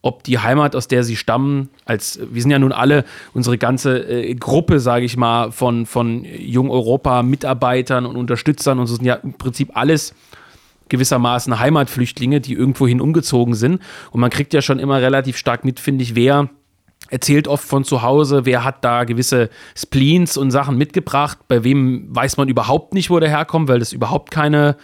[0.00, 3.98] ob die Heimat, aus der sie stammen, als wir sind ja nun alle, unsere ganze
[3.98, 9.04] äh, Gruppe, sage ich mal, von, von Jung Europa, Mitarbeitern und Unterstützern und so sind
[9.04, 10.14] ja im Prinzip alles
[10.88, 13.82] gewissermaßen Heimatflüchtlinge, die irgendwohin umgezogen sind.
[14.10, 16.48] Und man kriegt ja schon immer relativ stark mit, finde ich, wer
[17.10, 22.14] erzählt oft von zu Hause, wer hat da gewisse Spleens und Sachen mitgebracht, bei wem
[22.14, 24.76] weiß man überhaupt nicht, wo der herkommt, weil das überhaupt keine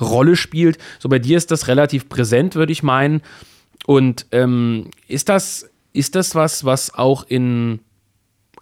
[0.00, 0.78] Rolle spielt.
[0.98, 3.22] So bei dir ist das relativ präsent, würde ich meinen.
[3.86, 7.80] Und ähm, ist das, ist das was, was auch in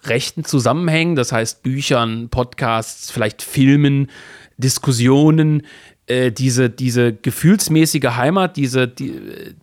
[0.03, 4.09] rechten Zusammenhängen, das heißt Büchern, Podcasts, vielleicht Filmen,
[4.57, 5.63] Diskussionen,
[6.07, 9.53] äh, diese, diese gefühlsmäßige Heimat, diese, die, äh,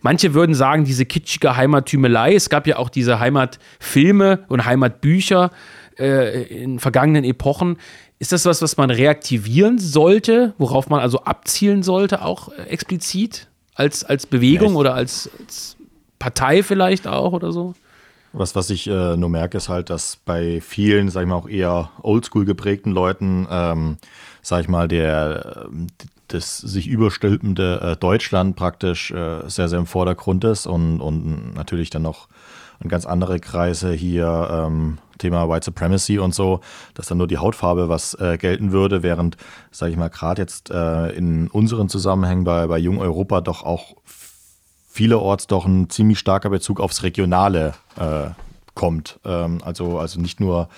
[0.00, 2.34] manche würden sagen, diese kitschige Heimattümelei.
[2.34, 5.50] Es gab ja auch diese Heimatfilme und Heimatbücher
[5.98, 7.76] äh, in vergangenen Epochen.
[8.18, 13.49] Ist das was, was man reaktivieren sollte, worauf man also abzielen sollte, auch äh, explizit?
[13.80, 15.76] Als, als Bewegung ja, oder als, als,
[16.18, 17.74] Partei vielleicht auch oder so?
[18.34, 21.48] Was, was ich äh, nur merke, ist halt, dass bei vielen, sag ich mal, auch
[21.48, 23.96] eher oldschool geprägten Leuten, ähm,
[24.42, 25.66] sag ich mal, der,
[26.28, 31.88] das sich überstülpende äh, Deutschland praktisch äh, sehr, sehr im Vordergrund ist und, und natürlich
[31.88, 32.28] dann noch
[32.86, 36.60] ganz andere Kreise hier, ähm, Thema White Supremacy und so,
[36.94, 39.36] dass dann nur die Hautfarbe was äh, gelten würde, während,
[39.70, 43.94] sage ich mal, gerade jetzt äh, in unseren Zusammenhängen bei, bei Jung Europa doch auch
[44.88, 48.30] vielerorts doch ein ziemlich starker Bezug aufs Regionale äh,
[48.74, 49.20] kommt.
[49.24, 50.68] Ähm, also, also nicht nur,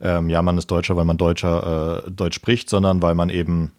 [0.00, 3.72] ähm, ja, man ist Deutscher, weil man Deutscher äh, Deutsch spricht, sondern weil man eben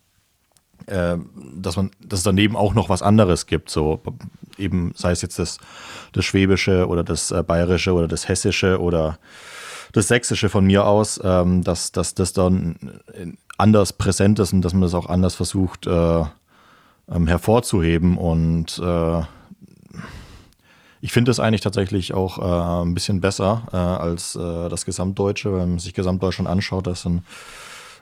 [0.87, 1.17] äh,
[1.55, 4.01] dass man, dass es daneben auch noch was anderes gibt, so
[4.57, 5.59] eben sei es jetzt das,
[6.13, 9.19] das Schwäbische oder das äh, Bayerische oder das Hessische oder
[9.91, 13.01] das Sächsische von mir aus, ähm, dass, dass das dann
[13.57, 16.23] anders präsent ist und dass man das auch anders versucht äh,
[17.11, 19.21] ähm, hervorzuheben und äh,
[21.01, 25.53] ich finde es eigentlich tatsächlich auch äh, ein bisschen besser äh, als äh, das Gesamtdeutsche,
[25.53, 27.23] wenn man sich Gesamtdeutschland anschaut, das sind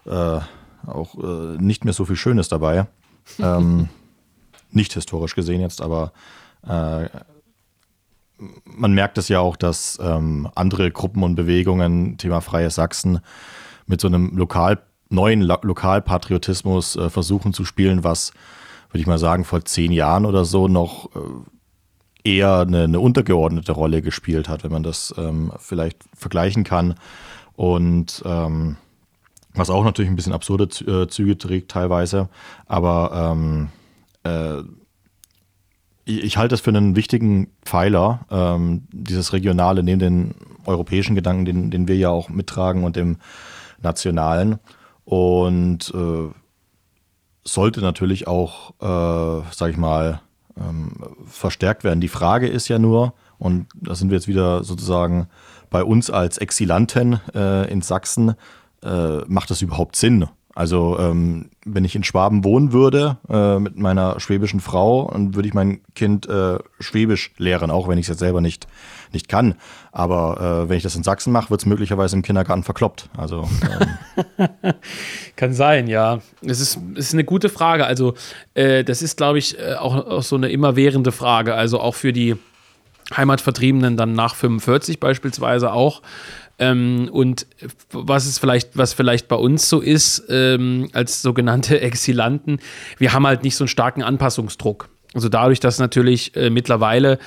[0.05, 0.39] äh,
[0.85, 1.15] auch
[1.59, 2.87] nicht mehr so viel Schönes dabei.
[3.39, 3.89] ähm,
[4.71, 6.11] nicht historisch gesehen jetzt, aber
[8.65, 13.19] man merkt es ja auch, dass ähm, andere Gruppen und Bewegungen, Thema Freie Sachsen,
[13.85, 18.33] mit so einem lokal, neuen Lo Lokalpatriotismus äh, versuchen zu spielen, was,
[18.89, 23.71] würde ich mal sagen, vor zehn Jahren oder so noch äh, eher eine, eine, untergeordnete
[23.71, 26.95] Rolle gespielt hat, wenn man das ähm, vielleicht vergleichen kann.
[27.55, 28.75] Und ähm,
[29.53, 32.29] was auch natürlich ein bisschen absurde äh, Züge trägt teilweise.
[32.65, 33.69] Aber ähm,
[34.23, 34.63] äh,
[36.07, 41.45] ich, ich, halte es für einen wichtigen Pfeiler, ähm, dieses Regionale, neben den europäischen Gedanken,
[41.45, 43.17] den, den wir ja auch mittragen und dem
[43.81, 44.59] nationalen.
[45.03, 46.29] Und äh,
[47.43, 50.21] sollte natürlich auch, äh, sag ich mal,
[50.57, 50.91] ähm,
[51.27, 52.01] verstärkt werden.
[52.01, 55.27] Die Frage ist ja nur, und da sind wir jetzt wieder sozusagen
[55.69, 58.35] bei uns als Exilanten äh, in Sachsen,
[58.83, 60.27] äh, macht das überhaupt Sinn?
[60.57, 65.47] Also ähm, wenn ich in Schwaben wohnen würde äh, mit meiner schwäbischen Frau, dann würde
[65.47, 68.65] ich mein Kind äh, Schwäbisch lehren, auch wenn ich es jetzt selber nicht,
[69.13, 69.53] nicht kann.
[69.91, 73.07] Aber äh, wenn ich das in Sachsen mache, wird es möglicherweise im Kindergarten verkloppt.
[73.15, 73.47] Also
[74.39, 74.49] ähm.
[75.35, 76.21] kann sein, ja.
[76.41, 77.85] Es ist, ist eine gute Frage.
[77.85, 78.15] Also
[78.55, 81.53] äh, das ist, glaube ich, äh, auch, auch so eine immerwährende Frage.
[81.53, 82.35] Also auch für die
[83.15, 86.01] Heimatvertriebenen dann nach 45 beispielsweise auch.
[86.59, 87.45] Ähm, und
[87.91, 92.59] was es vielleicht, was vielleicht bei uns so ist, ähm, als sogenannte Exilanten,
[92.97, 94.89] wir haben halt nicht so einen starken Anpassungsdruck.
[95.13, 97.17] Also dadurch, dass natürlich äh, mittlerweile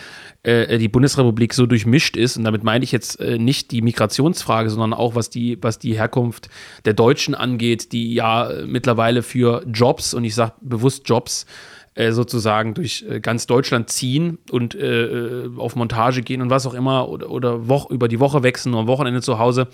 [0.42, 4.70] äh, die Bundesrepublik so durchmischt ist, und damit meine ich jetzt äh, nicht die Migrationsfrage,
[4.70, 6.50] sondern auch was die, was die Herkunft
[6.84, 11.46] der Deutschen angeht, die ja mittlerweile für Jobs, und ich sage bewusst Jobs,
[11.94, 16.66] äh, sozusagen durch äh, ganz Deutschland ziehen und äh, äh, auf Montage gehen und was
[16.66, 19.66] auch immer oder, oder Woche, über die Woche wechseln oder am Wochenende zu Hause,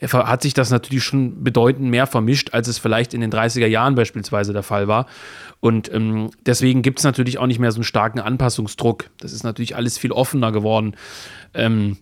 [0.00, 3.66] äh, hat sich das natürlich schon bedeutend mehr vermischt, als es vielleicht in den 30er
[3.66, 5.06] Jahren beispielsweise der Fall war.
[5.58, 9.10] Und ähm, deswegen gibt es natürlich auch nicht mehr so einen starken Anpassungsdruck.
[9.18, 10.94] Das ist natürlich alles viel offener geworden.
[11.52, 11.96] Ähm,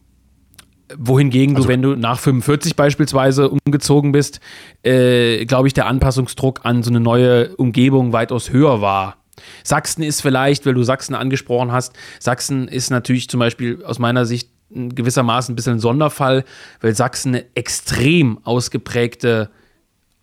[0.94, 4.40] wohingegen also, du, wenn du nach 45 beispielsweise umgezogen bist,
[4.82, 9.23] äh, glaube ich, der Anpassungsdruck an so eine neue Umgebung weitaus höher war.
[9.62, 14.26] Sachsen ist vielleicht, weil du Sachsen angesprochen hast, Sachsen ist natürlich zum Beispiel aus meiner
[14.26, 16.44] Sicht gewissermaßen ein bisschen ein Sonderfall,
[16.80, 19.50] weil Sachsen eine extrem ausgeprägte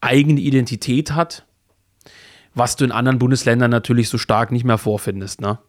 [0.01, 1.45] eigene Identität hat,
[2.53, 5.60] was du in anderen Bundesländern natürlich so stark nicht mehr vorfindest, ne?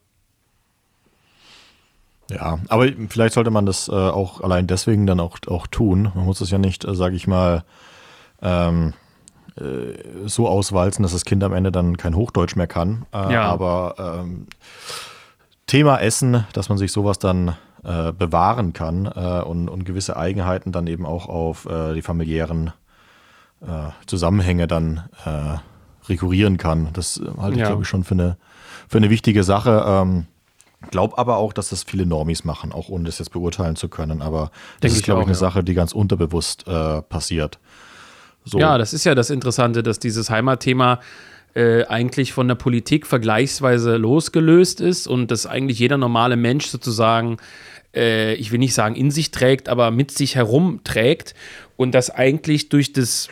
[2.31, 6.11] Ja, aber vielleicht sollte man das äh, auch allein deswegen dann auch, auch tun.
[6.15, 7.65] Man muss es ja nicht, äh, sage ich mal,
[8.41, 8.95] ähm,
[9.61, 13.07] äh, so auswalzen, dass das Kind am Ende dann kein Hochdeutsch mehr kann.
[13.13, 13.43] Äh, ja.
[13.45, 14.47] Aber ähm,
[15.67, 20.73] Thema Essen, dass man sich sowas dann äh, bewahren kann äh, und, und, gewisse Eigenheiten
[20.73, 22.73] dann eben auch auf äh, die familiären
[24.07, 25.05] Zusammenhänge dann
[26.09, 26.89] rekurrieren kann.
[26.95, 27.69] Das halte ich, ja.
[27.69, 28.37] glaube ich, schon für eine,
[28.89, 29.85] für eine wichtige Sache.
[29.87, 30.27] Ähm,
[30.91, 34.21] Glaub aber auch, dass das viele Normis machen, auch ohne das jetzt beurteilen zu können.
[34.21, 35.39] Aber das Denk ist, glaube ich, eine ja.
[35.39, 37.59] Sache, die ganz unterbewusst äh, passiert.
[38.45, 38.59] So.
[38.59, 41.01] Ja, das ist ja das Interessante, dass dieses Heimatthema
[41.55, 47.37] äh, eigentlich von der Politik vergleichsweise losgelöst ist und dass eigentlich jeder normale Mensch sozusagen,
[47.95, 51.35] äh, ich will nicht sagen in sich trägt, aber mit sich herumträgt
[51.77, 53.29] und dass eigentlich durch das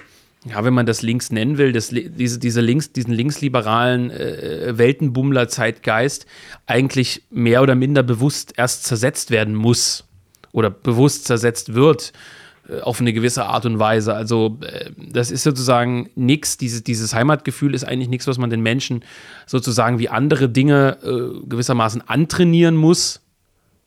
[0.46, 6.24] ja, wenn man das links nennen will, das, diese, diese links, diesen linksliberalen äh, Weltenbummler-Zeitgeist
[6.64, 10.04] eigentlich mehr oder minder bewusst erst zersetzt werden muss
[10.52, 12.39] oder bewusst zersetzt wird äh,
[12.82, 14.14] auf eine gewisse Art und Weise.
[14.14, 18.62] Also äh, das ist sozusagen nichts, dieses, dieses Heimatgefühl ist eigentlich nichts, was man den
[18.62, 19.04] Menschen
[19.46, 23.20] sozusagen wie andere Dinge äh, gewissermaßen antrainieren muss,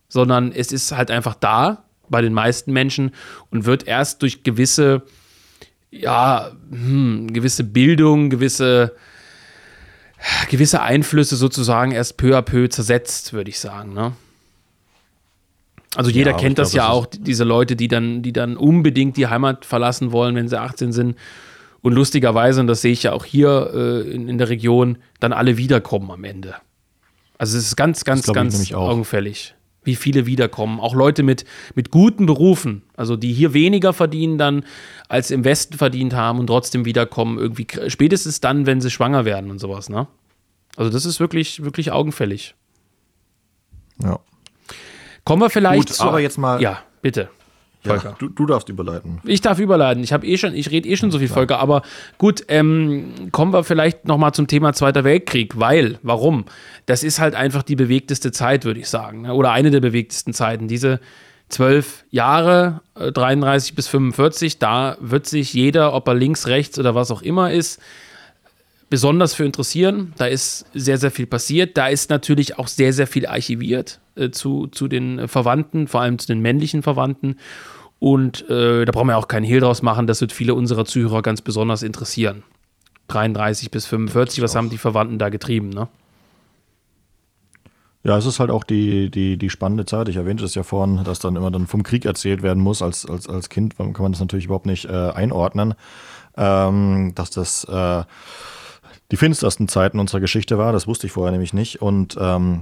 [0.10, 3.12] sondern es ist halt einfach da bei den meisten Menschen
[3.50, 5.04] und wird erst durch gewisse
[5.94, 8.96] ja, hm, gewisse Bildung, gewisse,
[10.50, 13.94] gewisse Einflüsse sozusagen erst peu à peu zersetzt, würde ich sagen.
[13.94, 14.14] Ne?
[15.96, 18.58] Also jeder ja, kennt das glaub, ja das auch, diese Leute, die dann, die dann
[18.58, 21.18] unbedingt die Heimat verlassen wollen, wenn sie 18 sind.
[21.82, 25.34] Und lustigerweise, und das sehe ich ja auch hier äh, in, in, der Region, dann
[25.34, 26.56] alle wiederkommen am Ende.
[27.38, 30.80] Also es ist ganz, ganz, ganz augenfällig wie viele wiederkommen.
[30.80, 34.66] Auch Leute mit, mit guten Berufen, also die hier weniger verdienen dann,
[35.10, 39.52] als im Westen verdient haben und trotzdem wiederkommen, irgendwie spätestens dann, wenn sie schwanger werden
[39.52, 40.08] und sowas, ne?
[40.76, 42.56] Also das ist wirklich, wirklich augenfällig.
[44.02, 44.20] Ja.
[45.26, 46.62] Kommen wir vielleicht Gut, aber jetzt mal.
[46.62, 47.30] Ja, bitte.
[47.86, 48.10] Volker.
[48.10, 49.20] Ja, du, du, darfst überleiten.
[49.26, 50.04] Ich darf überleiten.
[50.04, 51.40] Ich habe eh schon, ich rede eh schon so viel, Klar.
[51.40, 51.60] Volker.
[51.60, 51.82] Aber
[52.18, 55.60] gut, ähm, kommen wir vielleicht noch mal zum Thema Zweiter Weltkrieg.
[55.60, 56.46] Weil, warum?
[56.86, 59.24] Das ist halt einfach die bewegteste Zeit, würde ich sagen.
[59.24, 59.34] Ne?
[59.34, 60.68] Oder eine der bewegtesten Zeiten.
[60.68, 61.00] Diese
[61.50, 66.96] zwölf Jahre, 33 äh, bis 45, da wird sich jeder, ob er links, rechts oder
[66.96, 67.82] was auch immer ist,
[68.94, 70.14] besonders für interessieren.
[70.18, 71.78] Da ist sehr, sehr viel passiert.
[71.78, 76.20] Da ist natürlich auch sehr, sehr viel archiviert äh, zu, zu den Verwandten, vor allem
[76.20, 77.38] zu den männlichen Verwandten.
[77.98, 81.24] Und äh, da brauchen wir auch keinen Hehl draus machen, das wird viele unserer Zuhörer
[81.24, 82.44] ganz besonders interessieren.
[83.08, 85.88] 33 bis 45, was haben die Verwandten da getrieben, ne?
[88.04, 90.08] Ja, es ist halt auch die, die, die spannende Zeit.
[90.08, 92.84] Ich erwähnte es ja vorhin, dass dann immer dann vom Krieg erzählt werden muss.
[92.84, 95.74] Als, als, als Kind kann man das natürlich überhaupt nicht äh, einordnen.
[96.36, 98.04] Ähm, dass das äh,
[99.14, 101.84] die finstersten Zeiten unserer Geschichte war, das wusste ich vorher nämlich nicht.
[101.84, 102.62] Und ähm,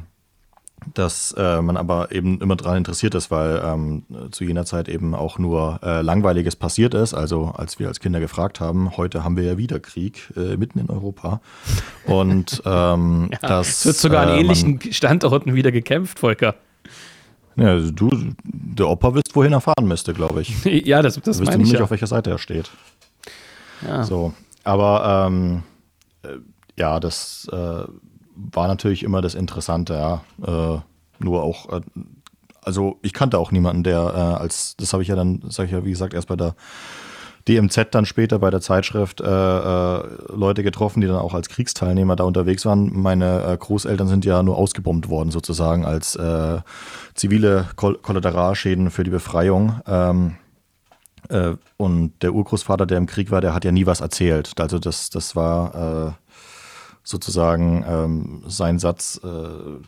[0.93, 5.15] dass äh, man aber eben immer daran interessiert ist, weil ähm, zu jener Zeit eben
[5.15, 7.13] auch nur äh, Langweiliges passiert ist.
[7.13, 10.77] Also als wir als Kinder gefragt haben, heute haben wir ja wieder Krieg äh, mitten
[10.79, 11.39] in Europa.
[12.05, 16.55] Und ähm, ja, das es wird sogar an äh, ähnlichen man, Standorten wieder gekämpft, Volker.
[17.55, 18.09] Ja, also du,
[18.43, 20.65] der Opa wisst, wohin er fahren müsste, glaube ich.
[20.85, 21.85] ja, das, das du meine ich nicht, ja.
[21.85, 22.69] auf welcher Seite er steht.
[23.87, 24.03] Ja.
[24.03, 24.33] So,
[24.65, 25.70] aber ähm, äh,
[26.77, 27.83] ja, das äh,
[28.35, 30.23] war natürlich immer das Interessante, ja.
[30.75, 30.79] Äh,
[31.19, 31.81] nur auch, äh,
[32.63, 35.71] also ich kannte auch niemanden, der äh, als, das habe ich ja dann, sag ich
[35.71, 36.55] ja, wie gesagt, erst bei der
[37.47, 42.15] DMZ dann später bei der Zeitschrift äh, äh, Leute getroffen, die dann auch als Kriegsteilnehmer
[42.15, 42.91] da unterwegs waren.
[42.93, 46.59] Meine äh, Großeltern sind ja nur ausgebombt worden, sozusagen, als äh,
[47.15, 49.81] zivile Koll Kollateralschäden für die Befreiung.
[49.87, 50.40] Ähm, äh,
[51.77, 54.53] und der Urgroßvater, der im Krieg war, der hat ja nie was erzählt.
[54.59, 56.17] Also das, das war
[57.03, 59.27] sozusagen ähm, sein Satz, äh,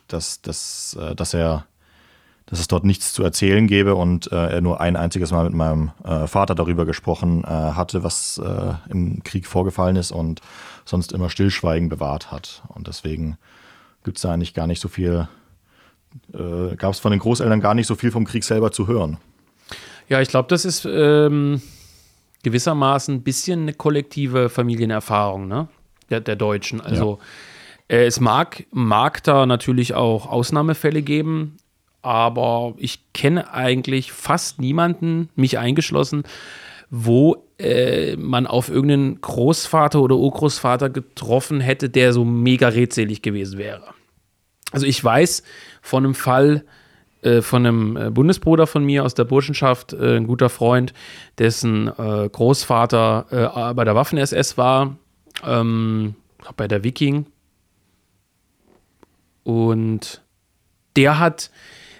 [0.08, 1.66] dass, dass, äh, dass er
[2.46, 5.54] dass es dort nichts zu erzählen gäbe und äh, er nur ein einziges Mal mit
[5.54, 10.42] meinem äh, Vater darüber gesprochen äh, hatte, was äh, im Krieg vorgefallen ist und
[10.84, 12.62] sonst immer Stillschweigen bewahrt hat.
[12.68, 13.38] Und deswegen
[14.04, 15.26] gibt es da eigentlich gar nicht so viel,
[16.76, 19.16] gab es von den Großeltern gar nicht so viel vom Krieg selber zu hören.
[20.08, 21.62] Ja, ich glaube, das ist ähm,
[22.42, 25.68] gewissermaßen ein bisschen eine kollektive Familienerfahrung, ne?
[26.10, 26.80] der, der Deutschen.
[26.80, 27.18] Also
[27.88, 27.96] ja.
[27.96, 31.56] äh, es mag, mag da natürlich auch Ausnahmefälle geben,
[32.02, 36.24] aber ich kenne eigentlich fast niemanden, mich eingeschlossen,
[36.90, 43.58] wo äh, man auf irgendeinen Großvater oder Urgroßvater getroffen hätte, der so mega redselig gewesen
[43.58, 43.94] wäre.
[44.70, 45.42] Also ich weiß
[45.80, 46.64] von einem Fall
[47.24, 50.92] äh, von einem äh, Bundesbruder von mir aus der Burschenschaft, äh, ein guter Freund,
[51.38, 54.96] dessen äh, Großvater bei der Waffen-SS war
[55.44, 56.14] ähm,
[56.56, 57.26] bei der Viking.
[59.42, 60.22] Und
[60.96, 61.50] der hat,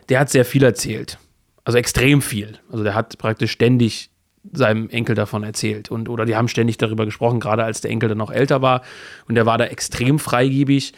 [0.09, 1.19] der hat sehr viel erzählt.
[1.65, 2.59] Also extrem viel.
[2.71, 4.11] Also der hat praktisch ständig
[4.53, 5.91] seinem Enkel davon erzählt.
[5.91, 8.83] Und, oder die haben ständig darüber gesprochen, gerade als der Enkel dann noch älter war.
[9.27, 10.93] Und der war da extrem freigebig,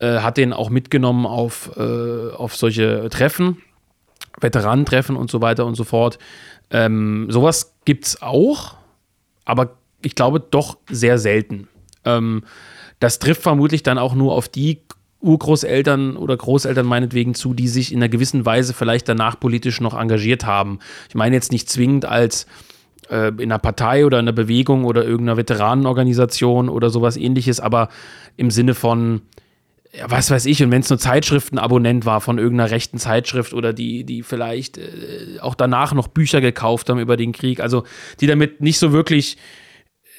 [0.00, 3.58] äh, hat den auch mitgenommen auf, äh, auf solche Treffen,
[4.40, 6.18] Veteranentreffen und so weiter und so fort.
[6.70, 8.76] Ähm, sowas gibt es auch,
[9.44, 11.68] aber ich glaube doch sehr selten.
[12.04, 12.44] Ähm,
[12.98, 14.82] das trifft vermutlich dann auch nur auf die
[15.20, 19.98] Urgroßeltern oder Großeltern meinetwegen zu, die sich in einer gewissen Weise vielleicht danach politisch noch
[19.98, 20.78] engagiert haben.
[21.08, 22.46] Ich meine jetzt nicht zwingend als
[23.10, 27.90] äh, in einer Partei oder in einer Bewegung oder irgendeiner Veteranenorganisation oder sowas ähnliches, aber
[28.38, 29.22] im Sinne von,
[29.92, 33.72] ja, was weiß ich, und wenn es nur Zeitschriftenabonnent war von irgendeiner rechten Zeitschrift oder
[33.72, 37.84] die, die vielleicht äh, auch danach noch Bücher gekauft haben über den Krieg, also
[38.20, 39.36] die damit nicht so wirklich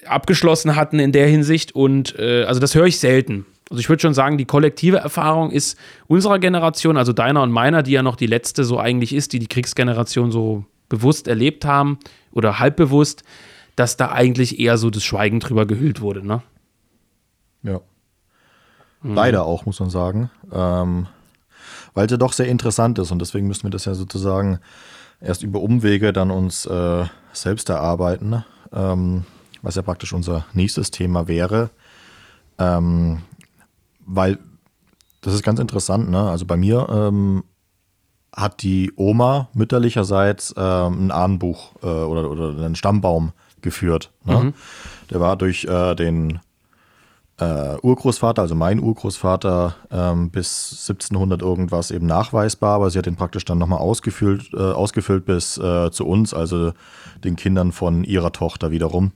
[0.05, 1.73] abgeschlossen hatten in der Hinsicht.
[1.73, 3.45] Und äh, also das höre ich selten.
[3.69, 7.83] Also ich würde schon sagen, die kollektive Erfahrung ist unserer Generation, also deiner und meiner,
[7.83, 11.97] die ja noch die letzte so eigentlich ist, die die Kriegsgeneration so bewusst erlebt haben
[12.33, 13.23] oder halbbewusst,
[13.77, 16.41] dass da eigentlich eher so das Schweigen drüber gehüllt wurde, ne?
[17.63, 17.79] Ja.
[19.01, 19.15] Mhm.
[19.15, 20.29] Leider auch, muss man sagen.
[20.51, 21.07] Ähm,
[21.93, 24.59] weil es ja doch sehr interessant ist und deswegen müssen wir das ja sozusagen
[25.19, 28.45] erst über Umwege dann uns äh, selbst erarbeiten, ne?
[28.71, 29.25] ähm,
[29.61, 31.69] was ja praktisch unser nächstes Thema wäre.
[32.57, 33.21] Ähm,
[34.05, 34.39] weil
[35.21, 36.29] das ist ganz interessant, ne?
[36.29, 37.43] Also bei mir ähm,
[38.35, 44.11] hat die Oma mütterlicherseits ähm, ein Ahnenbuch äh, oder, oder einen Stammbaum geführt.
[44.23, 44.37] Ne?
[44.37, 44.53] Mhm.
[45.11, 46.39] Der war durch äh, den
[47.41, 53.15] äh, Urgroßvater, also mein Urgroßvater, ähm, bis 1700 irgendwas eben nachweisbar, aber sie hat den
[53.15, 56.73] praktisch dann nochmal ausgefüllt, äh, ausgefüllt bis äh, zu uns, also
[57.23, 59.11] den Kindern von ihrer Tochter wiederum.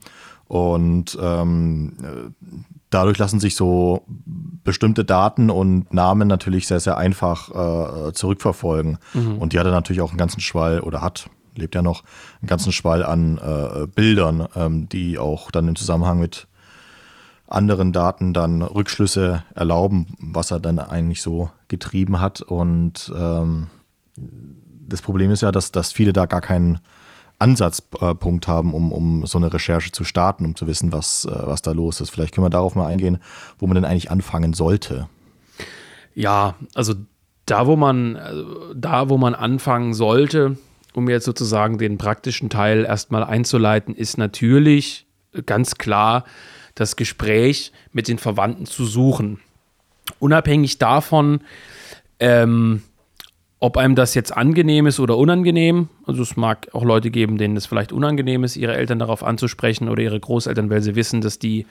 [0.48, 2.34] Und ähm,
[2.90, 4.04] dadurch lassen sich so
[4.64, 8.98] bestimmte Daten und Namen natürlich sehr, sehr einfach äh, zurückverfolgen.
[9.14, 9.38] Mhm.
[9.38, 12.02] Und die hatte natürlich auch einen ganzen Schwall oder hat, lebt ja noch,
[12.40, 16.46] einen ganzen Schwall an äh, Bildern, ähm, die auch dann im Zusammenhang mit
[17.48, 22.42] anderen Daten dann Rückschlüsse erlauben, was er dann eigentlich so getrieben hat.
[22.42, 23.68] Und ähm,
[24.88, 26.80] das Problem ist ja, dass, dass viele da gar keinen
[27.38, 31.62] Ansatzpunkt haben, um, um so eine Recherche zu starten, um zu wissen, was, äh, was
[31.62, 32.10] da los ist.
[32.10, 33.18] Vielleicht können wir darauf mal eingehen,
[33.58, 35.08] wo man denn eigentlich anfangen sollte.
[36.14, 36.94] Ja, also
[37.44, 40.56] da, wo man, also da, wo man anfangen sollte,
[40.94, 45.06] um jetzt sozusagen den praktischen Teil erstmal einzuleiten, ist natürlich
[45.44, 46.24] ganz klar
[46.76, 49.40] das Gespräch mit den Verwandten zu suchen.
[50.20, 51.40] Unabhängig davon,
[52.20, 52.82] ähm,
[53.58, 57.56] ob einem das jetzt angenehm ist oder unangenehm, also es mag auch Leute geben, denen
[57.56, 61.38] es vielleicht unangenehm ist, ihre Eltern darauf anzusprechen oder ihre Großeltern, weil sie wissen, dass
[61.38, 61.66] die,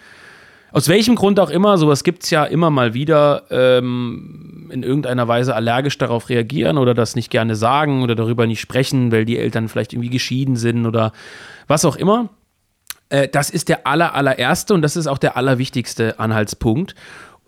[0.71, 5.27] aus welchem Grund auch immer, sowas gibt es ja immer mal wieder, ähm, in irgendeiner
[5.27, 9.37] Weise allergisch darauf reagieren oder das nicht gerne sagen oder darüber nicht sprechen, weil die
[9.37, 11.13] Eltern vielleicht irgendwie geschieden sind oder
[11.67, 12.29] was auch immer.
[13.09, 16.95] Äh, das ist der aller, allererste und das ist auch der allerwichtigste Anhaltspunkt.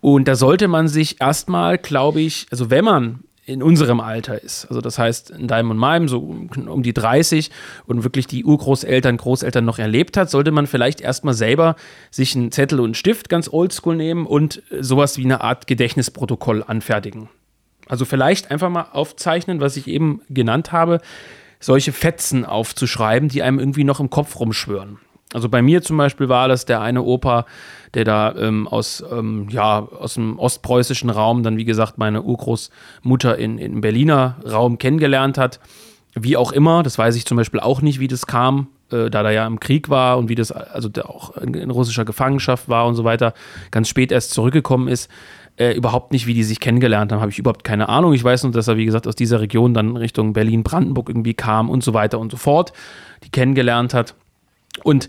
[0.00, 4.66] Und da sollte man sich erstmal, glaube ich, also wenn man in unserem Alter ist.
[4.66, 7.50] Also das heißt, in deinem und meinem, so um die 30
[7.86, 11.74] und wirklich die Urgroßeltern, Großeltern noch erlebt hat, sollte man vielleicht erstmal selber
[12.10, 16.62] sich einen Zettel und einen Stift ganz oldschool nehmen und sowas wie eine Art Gedächtnisprotokoll
[16.62, 17.30] anfertigen.
[17.86, 21.00] Also vielleicht einfach mal aufzeichnen, was ich eben genannt habe,
[21.58, 24.98] solche Fetzen aufzuschreiben, die einem irgendwie noch im Kopf rumschwören.
[25.34, 27.44] Also bei mir zum Beispiel war das der eine Opa,
[27.94, 33.36] der da ähm, aus, ähm, ja, aus dem ostpreußischen Raum dann, wie gesagt, meine Urgroßmutter
[33.36, 35.60] in, in Berliner Raum kennengelernt hat.
[36.14, 39.22] Wie auch immer, das weiß ich zum Beispiel auch nicht, wie das kam, äh, da
[39.22, 42.86] da ja im Krieg war und wie das also auch in, in, russischer Gefangenschaft war
[42.86, 43.34] und so weiter,
[43.70, 45.10] ganz spät erst zurückgekommen ist.
[45.56, 48.14] Äh, überhaupt nicht, wie die sich kennengelernt haben, habe ich überhaupt keine Ahnung.
[48.14, 51.68] Ich weiß nur, dass er, wie gesagt, aus dieser Region dann Richtung Berlin-Brandenburg irgendwie kam
[51.68, 52.72] und so weiter und so fort,
[53.24, 54.14] die kennengelernt hat.
[54.82, 55.08] Und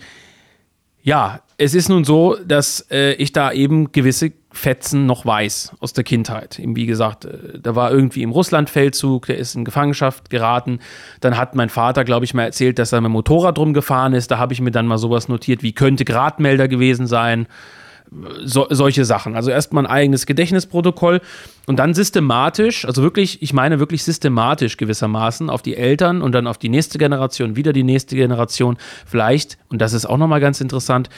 [1.01, 5.93] ja, es ist nun so, dass äh, ich da eben gewisse Fetzen noch weiß aus
[5.93, 6.59] der Kindheit.
[6.59, 10.79] Eben wie gesagt, äh, da war irgendwie im Russlandfeldzug, der ist in Gefangenschaft geraten.
[11.21, 14.31] Dann hat mein Vater, glaube ich, mal erzählt, dass er mit dem Motorrad rumgefahren ist.
[14.31, 17.47] Da habe ich mir dann mal sowas notiert, wie könnte Gradmelder gewesen sein
[18.43, 19.35] so, solche Sachen.
[19.35, 21.21] Also erstmal ein eigenes Gedächtnisprotokoll
[21.67, 26.47] und dann systematisch, also wirklich, ich meine wirklich systematisch gewissermaßen auf die Eltern und dann
[26.47, 28.77] auf die nächste Generation, wieder die nächste Generation.
[29.05, 31.09] Vielleicht, und das ist auch nochmal ganz interessant,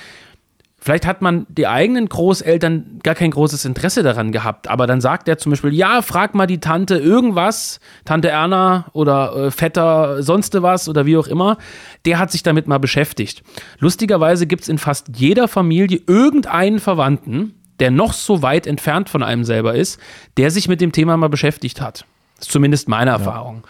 [0.83, 5.27] Vielleicht hat man die eigenen Großeltern gar kein großes Interesse daran gehabt, aber dann sagt
[5.27, 10.59] er zum Beispiel, ja, frag mal die Tante irgendwas, Tante Erna oder äh, Vetter sonst
[10.59, 11.59] was oder wie auch immer,
[12.05, 13.43] der hat sich damit mal beschäftigt.
[13.77, 19.21] Lustigerweise gibt es in fast jeder Familie irgendeinen Verwandten, der noch so weit entfernt von
[19.21, 19.99] einem selber ist,
[20.37, 22.05] der sich mit dem Thema mal beschäftigt hat.
[22.37, 23.63] Das ist zumindest meine Erfahrung.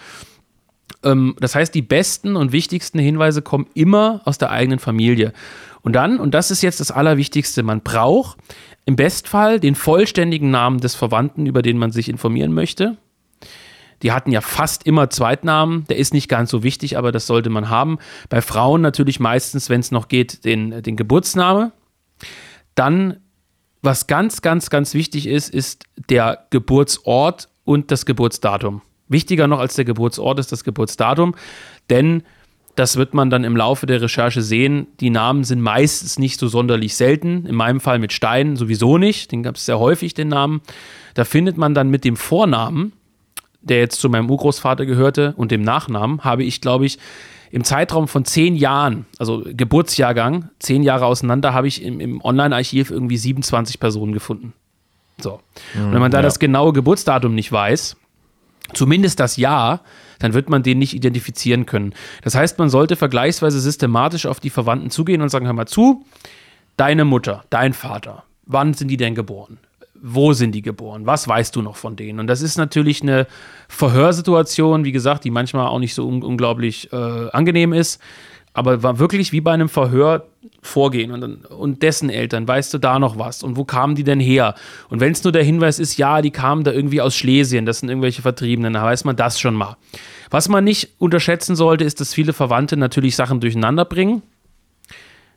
[1.04, 1.12] Ja.
[1.12, 5.34] Ähm, das heißt, die besten und wichtigsten Hinweise kommen immer aus der eigenen Familie.
[5.84, 8.38] Und dann, und das ist jetzt das Allerwichtigste, man braucht
[8.86, 12.98] im Bestfall den vollständigen Namen des Verwandten, über den man sich informieren möchte.
[14.02, 15.86] Die hatten ja fast immer Zweitnamen.
[15.88, 18.00] Der ist nicht ganz so wichtig, aber das sollte man haben.
[18.30, 21.72] Bei Frauen natürlich meistens, wenn es noch geht, den, den Geburtsname.
[22.74, 23.18] Dann,
[23.82, 28.82] was ganz, ganz, ganz wichtig ist, ist der Geburtsort und das Geburtsdatum.
[29.08, 31.36] Wichtiger noch als der Geburtsort ist das Geburtsdatum,
[31.90, 32.24] denn
[32.76, 34.88] das wird man dann im Laufe der Recherche sehen.
[35.00, 37.46] Die Namen sind meistens nicht so sonderlich selten.
[37.46, 39.32] In meinem Fall mit Stein sowieso nicht.
[39.32, 40.62] Den gab es sehr häufig, den Namen.
[41.14, 42.94] Da findet man dann mit dem Vornamen,
[43.62, 46.98] der jetzt zu meinem Urgroßvater gehörte, und dem Nachnamen, habe ich, glaube ich,
[47.52, 52.92] im Zeitraum von zehn Jahren, also Geburtsjahrgang, zehn Jahre auseinander, habe ich im, im Online-Archiv
[52.92, 54.54] irgendwie 27 Personen gefunden.
[55.20, 55.42] So.
[55.76, 56.22] Und wenn man da ja.
[56.24, 57.98] das genaue Geburtsdatum nicht weiß,
[58.74, 59.82] zumindest das Jahr,
[60.20, 61.94] dann wird man den nicht identifizieren können.
[62.24, 66.06] Das heißt, man sollte vergleichsweise systematisch auf die Verwandten zugehen und sagen, hör mal zu,
[66.78, 69.58] deine Mutter, dein Vater, wann sind die denn geboren?
[70.04, 71.06] Wo sind die geboren?
[71.06, 72.20] Was weißt du noch von denen?
[72.20, 73.28] Und das ist natürlich eine
[73.68, 78.02] Verhörsituation, wie gesagt, die manchmal auch nicht so un unglaublich äh, angenehm ist,
[78.54, 80.28] aber war wirklich wie bei einem Verhör
[80.62, 83.44] vorgehen und, und dessen Eltern, weißt du da noch was?
[83.44, 84.56] Und wo kamen die denn her?
[84.90, 87.80] Und wenn es nur der Hinweis ist, ja, die kamen da irgendwie aus Schlesien, das
[87.80, 89.78] sind irgendwelche Vertriebenen, dann weiß man das schon mal.
[90.30, 94.22] Was man nicht unterschätzen sollte, ist, dass viele Verwandte natürlich Sachen durcheinander bringen.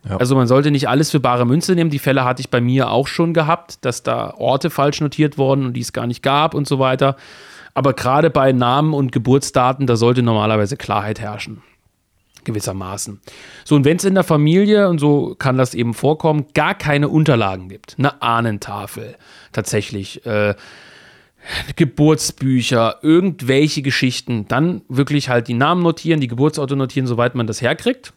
[0.08, 0.16] Ja.
[0.18, 1.90] Also man sollte nicht alles für bare Münze nehmen.
[1.90, 5.64] Die Fälle hatte ich bei mir auch schon gehabt, dass da Orte falsch notiert wurden
[5.66, 7.16] und die es gar nicht gab und so weiter.
[7.72, 11.62] Aber gerade bei Namen und Geburtsdaten, da sollte normalerweise Klarheit herrschen
[12.44, 13.20] gewissermaßen.
[13.64, 17.08] So, und wenn es in der Familie, und so kann das eben vorkommen, gar keine
[17.08, 19.16] Unterlagen gibt, eine Ahnentafel
[19.52, 20.54] tatsächlich, äh,
[21.76, 27.60] Geburtsbücher, irgendwelche Geschichten, dann wirklich halt die Namen notieren, die Geburtsorte notieren, soweit man das
[27.60, 28.12] herkriegt.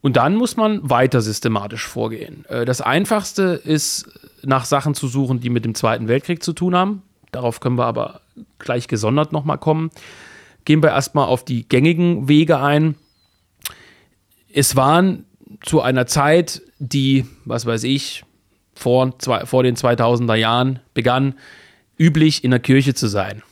[0.00, 2.44] Und dann muss man weiter systematisch vorgehen.
[2.48, 4.10] Äh, Das Einfachste ist,
[4.42, 7.02] nach Sachen zu suchen, die mit dem Zweiten Weltkrieg zu tun haben.
[7.32, 8.20] Darauf können wir aber
[8.58, 9.90] gleich gesondert nochmal kommen.
[10.64, 12.94] Gehen wir erstmal auf die gängigen Wege ein.
[14.52, 15.24] Es waren
[15.62, 18.24] zu einer Zeit, die, was weiß ich,
[18.74, 21.34] vor, zwei, vor den 2000er Jahren begann,
[21.98, 23.42] üblich in der Kirche zu sein.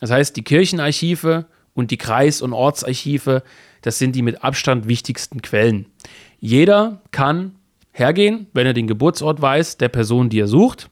[0.00, 3.42] Das heißt, die Kirchenarchive und die Kreis- und Ortsarchive,
[3.82, 5.86] das sind die mit Abstand wichtigsten Quellen.
[6.40, 7.56] Jeder kann
[7.90, 10.90] hergehen, wenn er den Geburtsort weiß, der Person, die er sucht,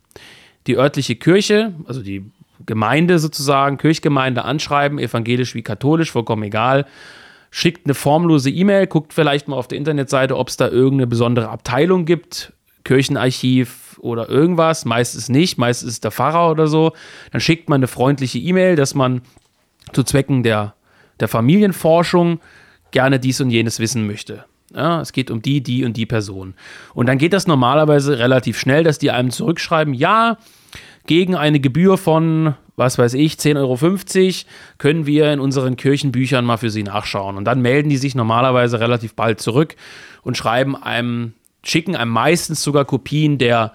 [0.66, 2.24] die örtliche Kirche, also die
[2.64, 6.86] Gemeinde sozusagen, Kirchgemeinde anschreiben, evangelisch wie katholisch, vollkommen egal,
[7.54, 11.50] schickt eine formlose E-Mail, guckt vielleicht mal auf der Internetseite, ob es da irgendeine besondere
[11.50, 16.92] Abteilung gibt, Kirchenarchiv oder irgendwas, meistens nicht, meistens ist der Pfarrer oder so,
[17.30, 19.20] dann schickt man eine freundliche E-Mail, dass man
[19.92, 20.74] zu Zwecken der,
[21.20, 22.40] der Familienforschung
[22.90, 24.46] gerne dies und jenes wissen möchte.
[24.74, 26.54] Ja, es geht um die, die und die Person.
[26.94, 30.38] Und dann geht das normalerweise relativ schnell, dass die einem zurückschreiben, ja,
[31.06, 34.46] gegen eine Gebühr von, was weiß ich, 10,50 Euro
[34.78, 37.36] können wir in unseren Kirchenbüchern mal für Sie nachschauen.
[37.36, 39.76] Und dann melden die sich normalerweise relativ bald zurück
[40.22, 43.72] und schreiben einem, schicken einem meistens sogar Kopien der,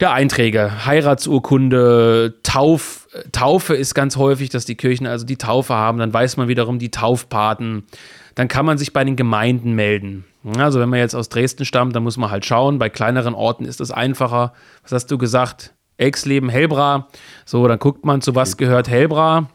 [0.00, 5.98] der Einträge, Heiratsurkunde, Tauf, Taufe ist ganz häufig, dass die Kirchen also die Taufe haben,
[5.98, 7.84] dann weiß man wiederum die Taufpaten.
[8.34, 10.26] Dann kann man sich bei den Gemeinden melden.
[10.58, 12.78] Also wenn man jetzt aus Dresden stammt, dann muss man halt schauen.
[12.78, 14.52] Bei kleineren Orten ist es einfacher.
[14.82, 15.72] Was hast du gesagt?
[15.98, 17.08] Exleben, Helbra.
[17.44, 19.48] So, dann guckt man, zu was gehört Helbra,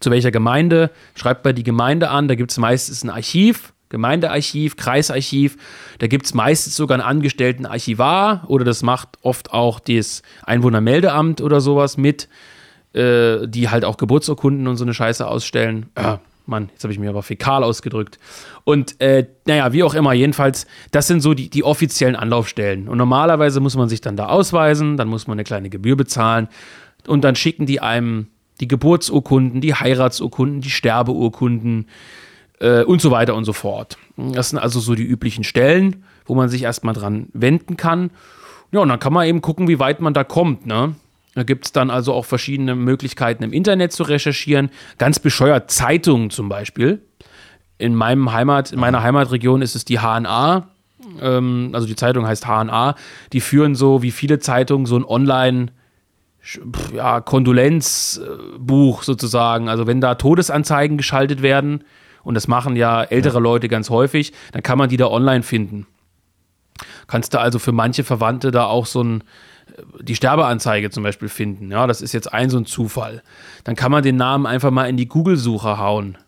[0.00, 4.76] zu welcher Gemeinde, schreibt bei die Gemeinde an, da gibt es meistens ein Archiv, Gemeindearchiv,
[4.76, 5.56] Kreisarchiv,
[5.98, 11.40] da gibt es meistens sogar einen angestellten Archivar oder das macht oft auch das Einwohnermeldeamt
[11.40, 12.28] oder sowas mit,
[12.92, 15.86] äh, die halt auch Geburtsurkunden und so eine Scheiße ausstellen.
[15.96, 18.18] Äh, Mann, jetzt habe ich mir aber fäkal ausgedrückt.
[18.64, 22.88] Und äh, naja, wie auch immer, jedenfalls, das sind so die, die offiziellen Anlaufstellen.
[22.88, 26.48] Und normalerweise muss man sich dann da ausweisen, dann muss man eine kleine Gebühr bezahlen
[27.06, 28.28] und dann schicken die einem
[28.60, 31.88] die Geburtsurkunden, die Heiratsurkunden, die Sterbeurkunden
[32.60, 33.96] äh, und so weiter und so fort.
[34.16, 38.10] Das sind also so die üblichen Stellen, wo man sich erstmal dran wenden kann.
[38.70, 40.94] Ja, und dann kann man eben gucken, wie weit man da kommt, ne?
[41.34, 44.68] Da gibt es dann also auch verschiedene Möglichkeiten im Internet zu recherchieren.
[44.98, 47.02] Ganz bescheuert, Zeitungen zum Beispiel.
[47.80, 50.68] In meinem Heimat, in meiner Heimatregion ist es die HNA.
[51.20, 52.94] Ähm, also die Zeitung heißt HNA.
[53.32, 55.72] Die führen so wie viele Zeitungen so ein Online-
[56.94, 59.68] ja, Kondolenzbuch sozusagen.
[59.68, 61.84] Also wenn da Todesanzeigen geschaltet werden,
[62.22, 65.86] und das machen ja ältere Leute ganz häufig, dann kann man die da online finden.
[67.06, 69.24] Kannst du also für manche Verwandte da auch so ein,
[70.00, 71.70] die Sterbeanzeige zum Beispiel finden.
[71.70, 73.22] Ja, das ist jetzt ein so ein Zufall.
[73.64, 76.18] Dann kann man den Namen einfach mal in die Google-Suche hauen.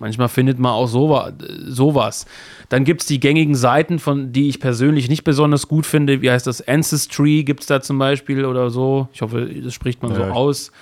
[0.00, 1.32] Manchmal findet man auch sowa-
[1.68, 2.26] sowas.
[2.70, 6.22] Dann gibt es die gängigen Seiten, von die ich persönlich nicht besonders gut finde.
[6.22, 6.66] Wie heißt das?
[6.66, 9.08] Ancestry gibt es da zum Beispiel oder so.
[9.12, 10.30] Ich hoffe, das spricht man so Ja.
[10.32, 10.72] aus.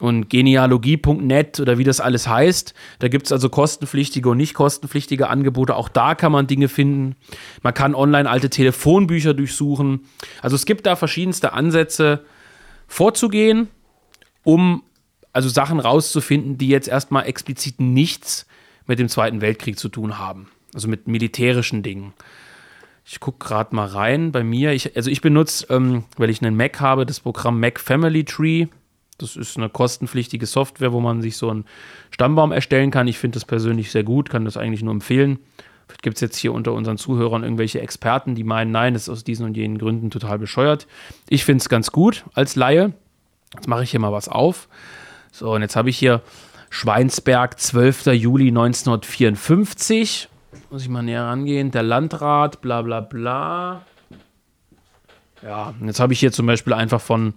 [0.00, 2.72] Und genealogie.net oder wie das alles heißt.
[3.00, 5.74] Da gibt es also kostenpflichtige und nicht kostenpflichtige Angebote.
[5.74, 7.16] Auch da kann man Dinge finden.
[7.62, 10.02] Man kann online alte Telefonbücher durchsuchen.
[10.40, 12.20] Also es gibt da verschiedenste Ansätze
[12.86, 13.68] vorzugehen,
[14.44, 14.82] um
[15.38, 18.44] also Sachen rauszufinden, die jetzt erstmal explizit nichts
[18.88, 20.48] mit dem Zweiten Weltkrieg zu tun haben.
[20.74, 22.12] Also mit militärischen Dingen.
[23.04, 24.72] Ich gucke gerade mal rein bei mir.
[24.72, 28.66] Ich, also ich benutze, ähm, weil ich einen Mac habe, das Programm Mac Family Tree.
[29.16, 31.66] Das ist eine kostenpflichtige Software, wo man sich so einen
[32.10, 33.06] Stammbaum erstellen kann.
[33.06, 35.38] Ich finde das persönlich sehr gut, kann das eigentlich nur empfehlen.
[36.02, 39.22] Gibt es jetzt hier unter unseren Zuhörern irgendwelche Experten, die meinen, nein, das ist aus
[39.22, 40.88] diesen und jenen Gründen total bescheuert.
[41.28, 42.92] Ich finde es ganz gut als Laie.
[43.54, 44.68] Jetzt mache ich hier mal was auf.
[45.30, 46.22] So, und jetzt habe ich hier
[46.70, 48.06] Schweinsberg, 12.
[48.06, 50.28] Juli 1954.
[50.70, 51.70] Muss ich mal näher rangehen.
[51.70, 53.82] Der Landrat, bla bla bla.
[55.42, 57.34] Ja, und jetzt habe ich hier zum Beispiel einfach von,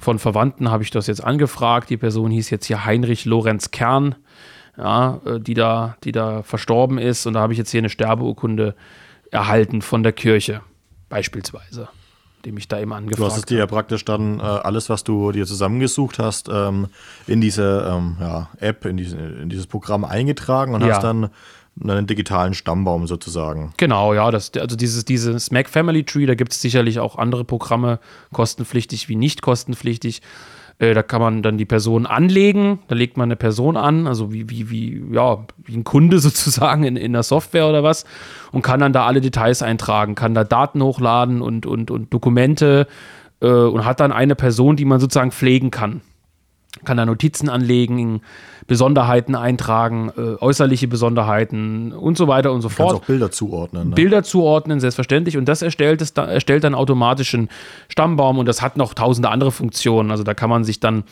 [0.00, 1.90] von Verwandten, habe ich das jetzt angefragt.
[1.90, 4.14] Die Person hieß jetzt hier Heinrich Lorenz Kern,
[4.76, 7.26] ja, äh, die, da, die da verstorben ist.
[7.26, 8.74] Und da habe ich jetzt hier eine Sterbeurkunde
[9.30, 10.62] erhalten von der Kirche,
[11.08, 11.88] beispielsweise
[12.44, 13.28] dem ich da eben angefragt habe.
[13.28, 16.88] Du hast es dir ja praktisch dann äh, alles, was du dir zusammengesucht hast, ähm,
[17.26, 20.94] in diese ähm, ja, App, in, diese, in, dieses Programm eingetragen und ja.
[20.94, 21.30] hast dann
[21.82, 23.72] einen digitalen Stammbaum sozusagen.
[23.76, 27.44] Genau, ja, das, also dieses, dieses Mac Family Tree, da gibt es sicherlich auch andere
[27.44, 28.00] Programme,
[28.32, 30.20] kostenpflichtig wie nicht kostenpflichtig.
[30.80, 34.32] Äh, da kann man dann die Person anlegen, da legt man eine Person an, also
[34.32, 38.04] wie, wie, wie, ja, wie ein Kunde sozusagen in, in der Software oder was
[38.50, 42.86] und kann dann da alle Details eintragen, kann da Daten hochladen und, und, und Dokumente
[43.40, 46.00] äh, und hat dann eine Person, die man sozusagen pflegen kann
[46.84, 48.22] kann da Notizen anlegen,
[48.66, 52.90] Besonderheiten eintragen, äh, äußerliche Besonderheiten und so weiter und so fort.
[52.90, 53.88] Kannst auch Bilder zuordnen.
[53.88, 53.94] Ne?
[53.96, 55.36] Bilder zuordnen, selbstverständlich.
[55.36, 57.48] Und das erstellt, es da, erstellt dann automatisch einen
[57.88, 60.10] Stammbaum und das hat noch tausende andere Funktionen.
[60.12, 61.02] Also da kann man sich dann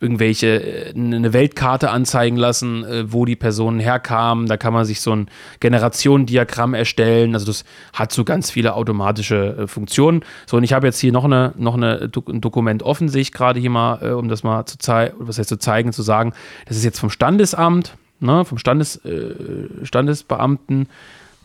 [0.00, 4.46] irgendwelche, äh, eine Weltkarte anzeigen lassen, äh, wo die Personen herkamen.
[4.46, 5.28] Da kann man sich so ein
[5.60, 7.34] Generationendiagramm erstellen.
[7.34, 10.22] Also das hat so ganz viele automatische äh, Funktionen.
[10.46, 13.32] So, und ich habe jetzt hier noch, eine, noch eine, ein Dokument offen, sehe ich
[13.32, 16.32] gerade hier mal, um das mal zu zeigen, was heißt zu zeigen, zu sagen,
[16.66, 19.34] das ist jetzt vom Standesamt, ne, vom Standes, äh,
[19.82, 20.88] Standesbeamten.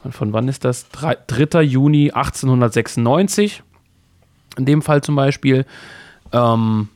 [0.09, 0.89] Von wann ist das?
[0.89, 1.61] 3, 3.
[1.61, 3.61] Juni 1896.
[4.57, 5.65] In dem Fall zum Beispiel.
[6.33, 6.89] Ähm,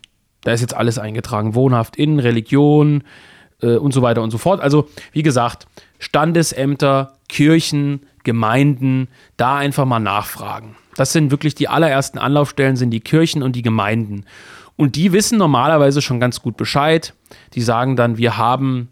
[0.45, 1.55] da ist jetzt alles eingetragen.
[1.55, 3.03] Wohnhaft in, Religion
[3.61, 4.61] äh, und so weiter und so fort.
[4.61, 5.67] Also, wie gesagt,
[5.99, 10.75] Standesämter, Kirchen, Gemeinden, da einfach mal nachfragen.
[10.95, 14.25] Das sind wirklich die allerersten Anlaufstellen, sind die Kirchen und die Gemeinden.
[14.77, 17.13] Und die wissen normalerweise schon ganz gut Bescheid.
[17.53, 18.89] Die sagen dann, wir haben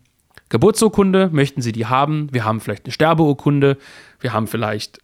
[0.49, 2.29] Geburtsurkunde, möchten Sie die haben?
[2.31, 3.77] Wir haben vielleicht eine Sterbeurkunde,
[4.19, 4.99] wir haben vielleicht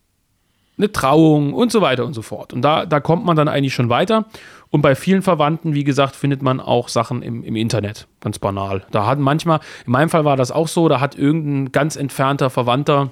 [0.80, 2.54] eine Trauung und so weiter und so fort.
[2.54, 4.26] Und da, da kommt man dann eigentlich schon weiter.
[4.72, 8.08] Und bei vielen Verwandten, wie gesagt, findet man auch Sachen im, im Internet.
[8.22, 8.86] Ganz banal.
[8.92, 12.50] Da hat manchmal, in meinem Fall war das auch so, da hat irgendein ganz entfernter
[12.50, 13.12] Verwandter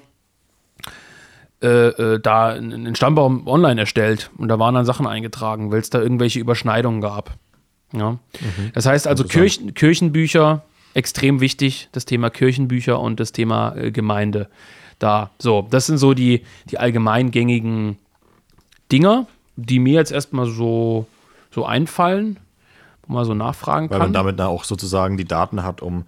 [1.64, 5.90] äh, äh, da einen Stammbaum online erstellt und da waren dann Sachen eingetragen, weil es
[5.90, 7.36] da irgendwelche Überschneidungen gab.
[7.94, 8.12] Ja.
[8.12, 8.20] Mhm.
[8.76, 10.62] Das heißt also Kirchen, Kirchenbücher,
[10.94, 14.50] extrem wichtig, das Thema Kirchenbücher und das Thema äh, Gemeinde
[15.00, 15.32] da.
[15.40, 17.98] So, das sind so die, die allgemeingängigen
[18.92, 21.08] Dinger, die mir jetzt erstmal so,
[21.58, 22.38] so einfallen,
[23.08, 24.00] wo man so nachfragen kann.
[24.00, 26.06] Weil man damit auch sozusagen die Daten hat, um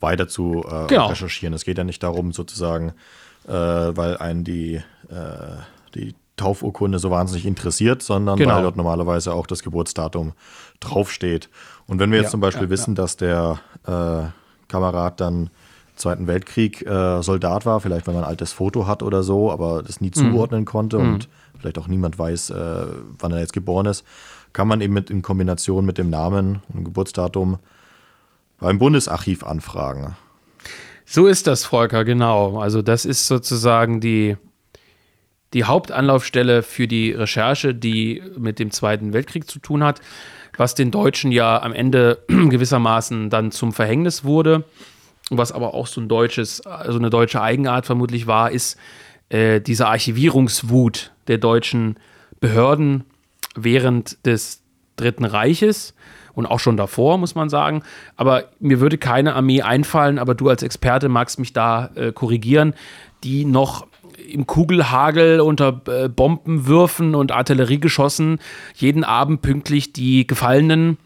[0.00, 1.06] weiter zu äh, genau.
[1.06, 1.54] recherchieren.
[1.54, 2.94] Es geht ja nicht darum, sozusagen,
[3.46, 4.74] äh, weil einen die,
[5.08, 5.56] äh,
[5.94, 8.56] die Taufurkunde so wahnsinnig interessiert, sondern genau.
[8.56, 10.32] weil dort normalerweise auch das Geburtsdatum
[10.80, 11.48] draufsteht.
[11.86, 13.02] Und wenn wir jetzt ja, zum Beispiel ja, wissen, ja.
[13.02, 15.50] dass der äh, Kamerad dann
[15.94, 19.82] Zweiten Weltkrieg äh, Soldat war, vielleicht weil man ein altes Foto hat oder so, aber
[19.84, 20.32] das nie mhm.
[20.32, 21.14] zuordnen konnte mhm.
[21.14, 21.28] und
[21.58, 22.86] vielleicht auch niemand weiß, äh,
[23.18, 24.04] wann er jetzt geboren ist,
[24.52, 27.58] kann man eben mit, in Kombination mit dem Namen und Geburtsdatum
[28.58, 30.16] beim Bundesarchiv anfragen.
[31.04, 32.58] So ist das, Volker, genau.
[32.58, 34.36] Also das ist sozusagen die,
[35.54, 40.00] die Hauptanlaufstelle für die Recherche, die mit dem Zweiten Weltkrieg zu tun hat,
[40.56, 44.64] was den Deutschen ja am Ende gewissermaßen dann zum Verhängnis wurde
[45.30, 48.78] was aber auch so ein deutsches, also eine deutsche Eigenart vermutlich war, ist
[49.28, 51.96] äh, diese Archivierungswut der deutschen
[52.40, 53.04] Behörden
[53.64, 54.62] während des
[54.96, 55.94] Dritten Reiches
[56.34, 57.82] und auch schon davor, muss man sagen.
[58.16, 62.74] Aber mir würde keine Armee einfallen, aber du als Experte magst mich da äh, korrigieren,
[63.24, 63.86] die noch
[64.28, 68.38] im Kugelhagel unter äh, Bombenwürfen und Artilleriegeschossen
[68.74, 70.98] jeden Abend pünktlich die Gefallenen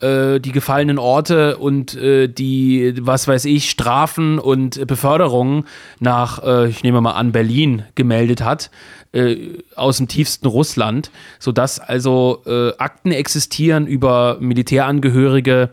[0.00, 5.64] äh, die gefallenen Orte und äh, die, was weiß ich, Strafen und Beförderungen
[5.98, 8.70] nach, äh, ich nehme mal an, Berlin gemeldet hat,
[9.12, 9.36] äh,
[9.74, 15.70] aus dem tiefsten Russland, sodass also äh, Akten existieren über Militärangehörige,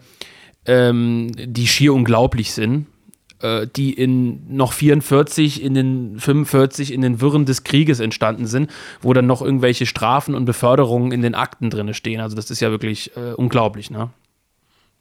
[0.65, 2.87] ähm, die schier unglaublich sind
[3.75, 8.71] die in noch 44, in den 45, in den Wirren des Krieges entstanden sind,
[9.01, 12.21] wo dann noch irgendwelche Strafen und Beförderungen in den Akten drin stehen.
[12.21, 14.09] Also das ist ja wirklich äh, unglaublich, ne?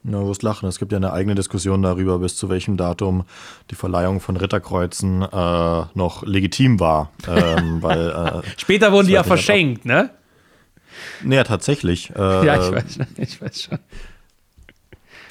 [0.07, 0.69] Na, du wirst lachen.
[0.69, 3.25] Es gibt ja eine eigene Diskussion darüber, bis zu welchem Datum
[3.71, 7.11] die Verleihung von Ritterkreuzen äh, noch legitim war.
[7.27, 10.11] Ähm, weil, äh, Später wurden die ja verschenkt, ne?
[11.23, 12.11] Naja, tatsächlich.
[12.11, 13.79] Äh, ja, ich weiß, ich weiß schon.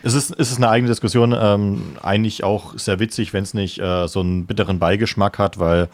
[0.05, 3.79] Es ist, es ist eine eigene Diskussion, ähm, eigentlich auch sehr witzig, wenn es nicht
[3.79, 5.87] äh, so einen bitteren Beigeschmack hat, weil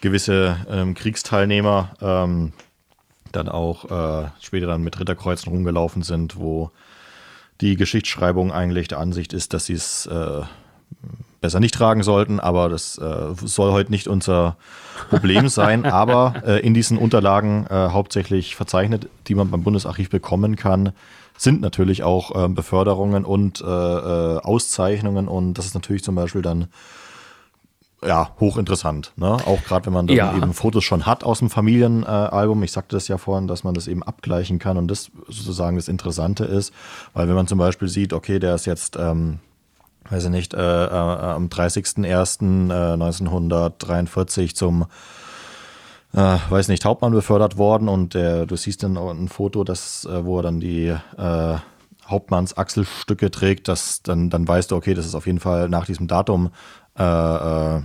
[0.00, 2.52] gewisse ähm, Kriegsteilnehmer ähm,
[3.30, 6.72] dann auch äh, später dann mit Ritterkreuzen rumgelaufen sind, wo
[7.60, 10.42] die Geschichtsschreibung eigentlich der Ansicht ist, dass sie es äh,
[11.40, 14.56] besser nicht tragen sollten, aber das äh, soll heute nicht unser
[15.10, 15.84] Problem sein.
[15.84, 20.92] aber äh, in diesen Unterlagen äh, hauptsächlich verzeichnet, die man beim Bundesarchiv bekommen kann,
[21.36, 26.42] sind natürlich auch äh, Beförderungen und äh, äh, Auszeichnungen und das ist natürlich zum Beispiel
[26.42, 26.68] dann
[28.06, 29.12] ja, hochinteressant.
[29.16, 29.38] Ne?
[29.46, 30.36] Auch gerade wenn man dann ja.
[30.36, 32.62] eben Fotos schon hat aus dem Familienalbum.
[32.62, 35.88] ich sagte das ja vorhin, dass man das eben abgleichen kann und das sozusagen das
[35.88, 36.74] Interessante ist.
[37.14, 39.38] Weil wenn man zum Beispiel sieht, okay, der ist jetzt, ähm,
[40.10, 44.84] weiß ich nicht, äh, äh, am 30.01.1943 äh, zum
[46.14, 50.24] äh, weiß nicht, Hauptmann befördert worden und der, du siehst dann ein Foto, das, äh,
[50.24, 51.56] wo er dann die äh,
[52.06, 56.06] Hauptmannsachselstücke trägt, das, dann, dann weißt du, okay, das ist auf jeden Fall nach diesem
[56.06, 56.50] Datum
[56.98, 57.82] äh, äh,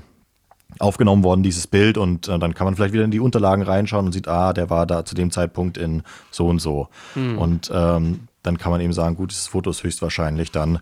[0.78, 4.06] aufgenommen worden, dieses Bild, und äh, dann kann man vielleicht wieder in die Unterlagen reinschauen
[4.06, 6.90] und sieht, ah, der war da zu dem Zeitpunkt in so und so.
[7.16, 7.38] Mhm.
[7.40, 10.80] Und ähm, dann kann man eben sagen, gut, dieses Foto ist höchstwahrscheinlich dann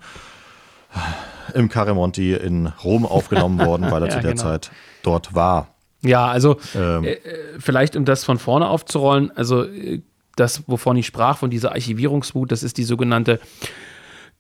[1.54, 4.44] im Caramonti in Rom aufgenommen worden, weil er ja, zu der genau.
[4.44, 4.72] Zeit
[5.04, 5.68] dort war.
[6.02, 7.04] Ja, also ähm.
[7.04, 7.18] äh,
[7.60, 10.02] vielleicht um das von vorne aufzurollen, also äh,
[10.36, 13.40] das, wovon ich sprach, von dieser Archivierungswut, das ist die sogenannte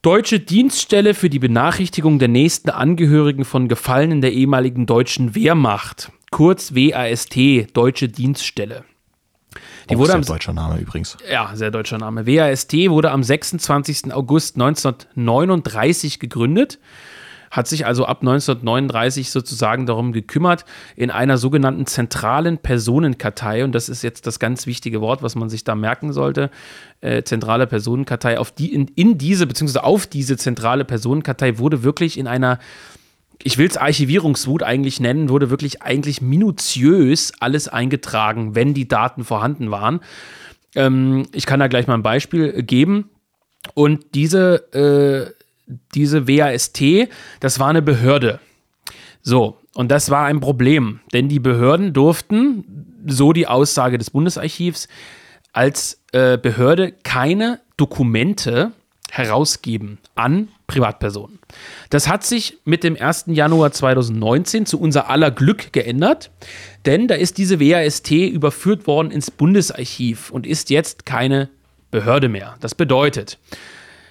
[0.04, 6.76] Deutsche Dienststelle für die Benachrichtigung der nächsten Angehörigen von Gefallenen der ehemaligen deutschen Wehrmacht, kurz
[6.76, 7.36] WAST,
[7.74, 8.84] Deutsche Dienststelle.
[9.90, 11.18] Die Auch wurde sehr am, deutscher Name übrigens.
[11.30, 12.28] Ja, sehr deutscher Name.
[12.28, 14.14] WAST wurde am 26.
[14.14, 16.80] August 1939 gegründet
[17.58, 20.64] hat sich also ab 1939 sozusagen darum gekümmert,
[20.96, 25.50] in einer sogenannten zentralen Personenkartei, und das ist jetzt das ganz wichtige Wort, was man
[25.50, 26.52] sich da merken sollte,
[27.02, 32.20] äh, zentrale Personenkartei, auf die, in, in diese, beziehungsweise auf diese zentrale Personenkartei wurde wirklich
[32.20, 32.60] in einer
[33.44, 39.24] ich will es Archivierungswut eigentlich nennen, wurde wirklich eigentlich minutiös alles eingetragen, wenn die Daten
[39.24, 40.00] vorhanden waren.
[40.76, 43.12] Ähm, ich kann da gleich mal ein Beispiel geben.
[43.76, 45.37] Und diese äh,
[45.94, 46.82] diese WAST,
[47.40, 48.40] das war eine Behörde.
[49.22, 54.88] So, und das war ein Problem, denn die Behörden durften, so die Aussage des Bundesarchivs,
[55.54, 58.72] als äh, Behörde keine Dokumente
[59.10, 61.40] herausgeben an Privatpersonen.
[61.90, 63.26] Das hat sich mit dem 1.
[63.28, 66.30] Januar 2019 zu unser aller Glück geändert,
[66.86, 71.50] denn da ist diese WAST überführt worden ins Bundesarchiv und ist jetzt keine
[71.90, 72.56] Behörde mehr.
[72.60, 73.40] Das bedeutet,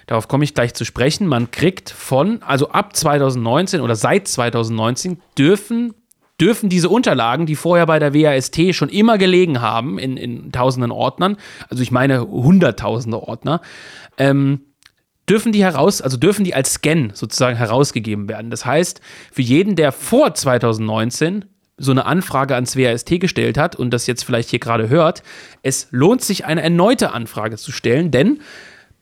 [0.07, 1.27] Darauf komme ich gleich zu sprechen.
[1.27, 5.93] Man kriegt von, also ab 2019 oder seit 2019 dürfen
[6.39, 10.91] dürfen diese Unterlagen, die vorher bei der WAST schon immer gelegen haben, in, in tausenden
[10.91, 11.37] Ordnern,
[11.69, 13.61] also ich meine hunderttausende Ordner,
[14.19, 14.61] ähm,
[15.27, 18.51] dürfen die heraus, also dürfen die als Scan sozusagen herausgegeben werden.
[18.51, 19.01] Das heißt,
[19.31, 21.45] für jeden, der vor 2019
[21.77, 25.23] so eine Anfrage ans WAST gestellt hat und das jetzt vielleicht hier gerade hört,
[25.63, 28.39] es lohnt sich, eine erneute Anfrage zu stellen, denn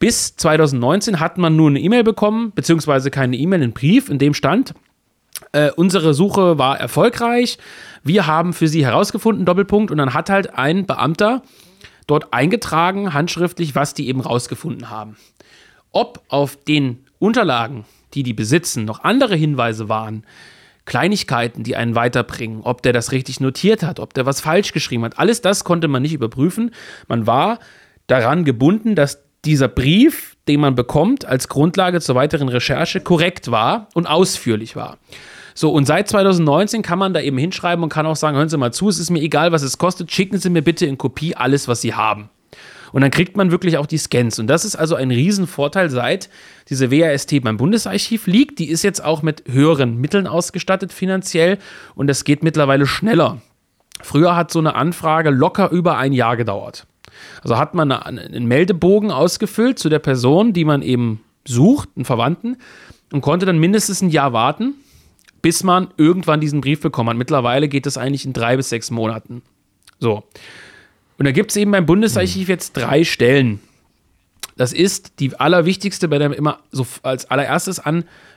[0.06, 4.36] bis 2019 hat man nur eine E-Mail bekommen, beziehungsweise keine E-Mail, einen Brief, in dem
[4.36, 4.76] stand,
[5.51, 7.58] äh, unsere Suche war erfolgreich,
[8.03, 11.41] wir haben für Sie herausgefunden, Doppelpunkt, und dann hat halt ein Beamter
[12.06, 15.18] dort eingetragen, handschriftlich, was die eben rausgefunden haben.
[15.91, 17.84] Ob auf den Unterlagen,
[18.14, 20.24] die die besitzen, noch andere Hinweise waren,
[20.86, 25.03] Kleinigkeiten, die einen weiterbringen, ob der das richtig notiert hat, ob der was falsch geschrieben
[25.03, 26.70] hat, alles das konnte man nicht überprüfen.
[27.08, 27.58] Man war
[28.06, 33.87] daran gebunden, dass dieser Brief, den man bekommt, als Grundlage zur weiteren Recherche korrekt war
[33.93, 34.97] und ausführlich war.
[35.53, 38.57] So, und seit 2019 kann man da eben hinschreiben und kann auch sagen, hören Sie
[38.57, 41.35] mal zu, es ist mir egal, was es kostet, schicken Sie mir bitte in Kopie
[41.35, 42.29] alles, was Sie haben.
[42.91, 44.39] Und dann kriegt man wirklich auch die Scans.
[44.39, 46.29] Und das ist also ein Riesenvorteil, seit
[46.69, 48.59] diese WAST beim Bundesarchiv liegt.
[48.59, 51.57] Die ist jetzt auch mit höheren Mitteln ausgestattet finanziell
[51.95, 53.41] und das geht mittlerweile schneller.
[54.01, 56.85] Früher hat so eine Anfrage locker über ein Jahr gedauert.
[57.41, 62.57] Also hat man einen Meldebogen ausgefüllt zu der Person, die man eben sucht, einen Verwandten,
[63.11, 64.76] und konnte dann mindestens ein Jahr warten,
[65.41, 67.18] bis man irgendwann diesen Brief bekommen hat.
[67.18, 69.43] Mittlerweile geht das eigentlich in drei bis sechs Monaten.
[69.99, 70.24] So.
[71.18, 73.59] Und da gibt es eben beim Bundesarchiv jetzt drei Stellen.
[74.57, 77.80] Das ist die allerwichtigste, bei der man immer so als allererstes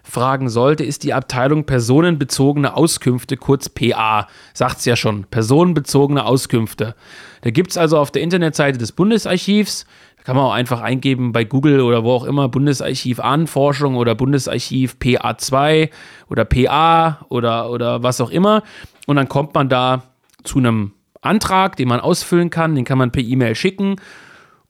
[0.08, 4.26] anfragen sollte, ist die Abteilung personenbezogene Auskünfte, kurz PA.
[4.54, 6.94] Sagt es ja schon, personenbezogene Auskünfte.
[7.42, 9.84] Da gibt es also auf der Internetseite des Bundesarchivs,
[10.16, 14.14] da kann man auch einfach eingeben bei Google oder wo auch immer, Bundesarchiv Anforschung oder
[14.14, 15.90] Bundesarchiv PA2
[16.30, 18.62] oder PA oder, oder was auch immer.
[19.06, 20.04] Und dann kommt man da
[20.42, 23.96] zu einem Antrag, den man ausfüllen kann, den kann man per E-Mail schicken.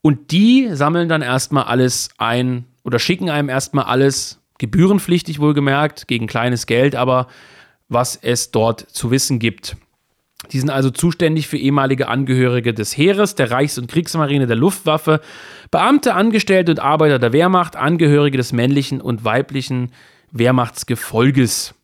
[0.02, 6.26] Und die sammeln dann erstmal alles ein oder schicken einem erstmal alles gebührenpflichtig wohlgemerkt, gegen
[6.26, 7.28] kleines Geld, aber
[7.88, 9.76] was es dort zu wissen gibt.
[10.52, 15.20] Die sind also zuständig für ehemalige Angehörige des Heeres, der Reichs- und Kriegsmarine, der Luftwaffe,
[15.70, 19.92] Beamte, Angestellte und Arbeiter der Wehrmacht, Angehörige des männlichen und weiblichen
[20.30, 21.74] Wehrmachtsgefolges.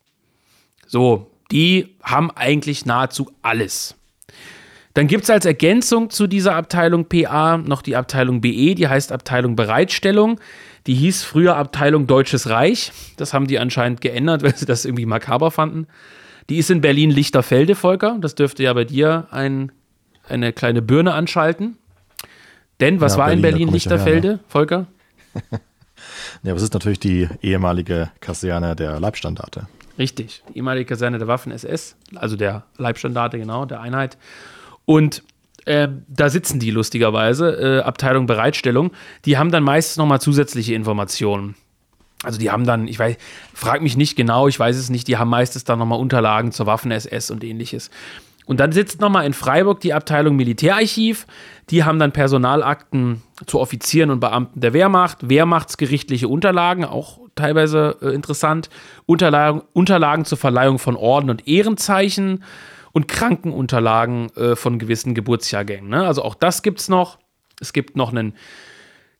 [0.87, 3.95] So, die haben eigentlich nahezu alles.
[4.93, 9.11] Dann gibt es als Ergänzung zu dieser Abteilung PA noch die Abteilung BE, die heißt
[9.11, 10.39] Abteilung Bereitstellung.
[10.87, 12.91] Die hieß früher Abteilung Deutsches Reich.
[13.17, 15.87] Das haben die anscheinend geändert, weil sie das irgendwie makaber fanden.
[16.49, 18.17] Die ist in Berlin-Lichterfelde, Volker.
[18.21, 19.71] Das dürfte ja bei dir ein,
[20.27, 21.77] eine kleine Birne anschalten.
[22.79, 24.85] Denn was ja, war Berlin, in Berlin-Lichterfelde, ja Volker?
[26.43, 29.67] ja, aber es ist natürlich die ehemalige Kaserne der Leibstandarte.
[29.97, 34.17] Richtig, die ehemalige Kaserne der Waffen-SS, also der Leibstandarte, genau, der Einheit.
[34.83, 35.23] Und
[35.65, 38.91] äh, da sitzen die lustigerweise, äh, Abteilung Bereitstellung,
[39.25, 41.55] die haben dann meistens nochmal zusätzliche Informationen.
[42.23, 43.17] Also die haben dann, ich weiß,
[43.53, 46.65] frag mich nicht genau, ich weiß es nicht, die haben meistens dann nochmal Unterlagen zur
[46.65, 47.91] Waffen-SS und ähnliches.
[48.45, 51.25] Und dann sitzt nochmal in Freiburg die Abteilung Militärarchiv.
[51.71, 58.09] Die haben dann Personalakten zu Offizieren und Beamten der Wehrmacht, Wehrmachtsgerichtliche Unterlagen, auch teilweise äh,
[58.09, 58.69] interessant,
[59.07, 62.43] Unterlagen, Unterlagen zur Verleihung von Orden und Ehrenzeichen
[62.95, 65.89] und Krankenunterlagen äh, von gewissen Geburtsjahrgängen.
[65.89, 66.07] Ne?
[66.07, 67.19] Also auch das gibt es noch.
[67.59, 68.33] Es gibt noch ein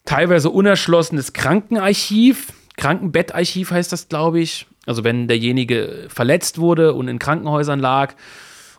[0.05, 2.53] teilweise unerschlossenes Krankenarchiv.
[2.77, 4.65] Krankenbettarchiv heißt das, glaube ich.
[4.85, 8.15] Also wenn derjenige verletzt wurde und in Krankenhäusern lag.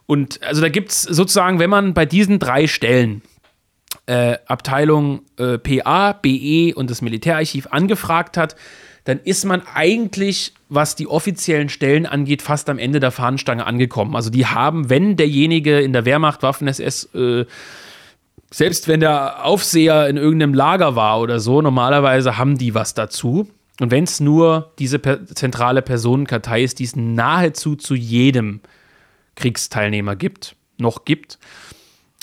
[0.06, 3.20] Und also da gibt es sozusagen, wenn man bei diesen drei Stellen
[4.06, 8.56] äh, Abteilung äh, PA, BE und das Militärarchiv angefragt hat,
[9.06, 14.16] dann ist man eigentlich, was die offiziellen Stellen angeht, fast am Ende der Fahnenstange angekommen.
[14.16, 17.46] Also die haben, wenn derjenige in der Wehrmacht Waffen-SS, äh,
[18.50, 23.48] selbst wenn der Aufseher in irgendeinem Lager war oder so, normalerweise haben die was dazu.
[23.78, 28.60] Und wenn es nur diese per zentrale Personenkartei ist, die es nahezu zu jedem
[29.36, 31.38] Kriegsteilnehmer gibt, noch gibt.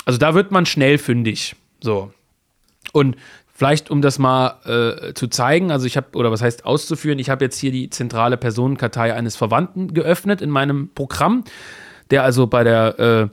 [0.03, 1.55] Also da wird man schnell fündig.
[1.79, 2.11] So.
[2.91, 3.15] Und
[3.54, 7.30] vielleicht, um das mal äh, zu zeigen, also ich habe, oder was heißt auszuführen, ich
[7.30, 11.43] habe jetzt hier die zentrale Personenkartei eines Verwandten geöffnet in meinem Programm,
[12.12, 13.28] der also bei der äh,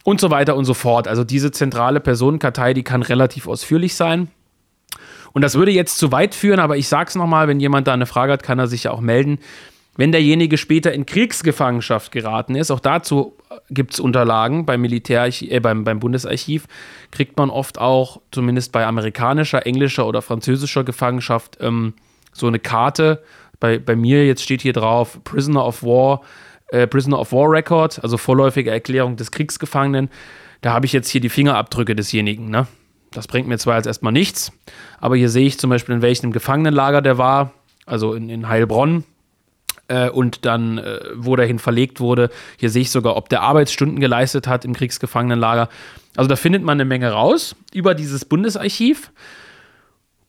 [0.04, 1.08] und so weiter und so fort.
[1.08, 4.28] Also diese zentrale Personenkartei, die kann relativ ausführlich sein.
[5.32, 7.92] Und das würde jetzt zu weit führen, aber ich sage es nochmal, wenn jemand da
[7.92, 9.38] eine Frage hat, kann er sich ja auch melden.
[9.96, 13.36] Wenn derjenige später in Kriegsgefangenschaft geraten ist, auch dazu
[13.70, 16.66] gibt es Unterlagen beim Militärarchiv, äh, beim, beim Bundesarchiv,
[17.10, 21.94] kriegt man oft auch, zumindest bei amerikanischer, englischer oder französischer Gefangenschaft, ähm,
[22.32, 23.22] so eine Karte.
[23.58, 26.22] Bei, bei mir jetzt steht hier drauf Prisoner of War,
[26.68, 30.08] äh, Prisoner of War Record, also vorläufige Erklärung des Kriegsgefangenen.
[30.60, 32.66] Da habe ich jetzt hier die Fingerabdrücke desjenigen, ne?
[33.12, 34.52] Das bringt mir zwar jetzt erstmal nichts,
[35.00, 37.52] aber hier sehe ich zum Beispiel, in welchem Gefangenenlager der war,
[37.86, 39.04] also in, in Heilbronn.
[39.88, 42.30] Äh, und dann, äh, wo dahin verlegt wurde.
[42.58, 45.68] Hier sehe ich sogar, ob der Arbeitsstunden geleistet hat im Kriegsgefangenenlager.
[46.16, 49.10] Also da findet man eine Menge raus über dieses Bundesarchiv.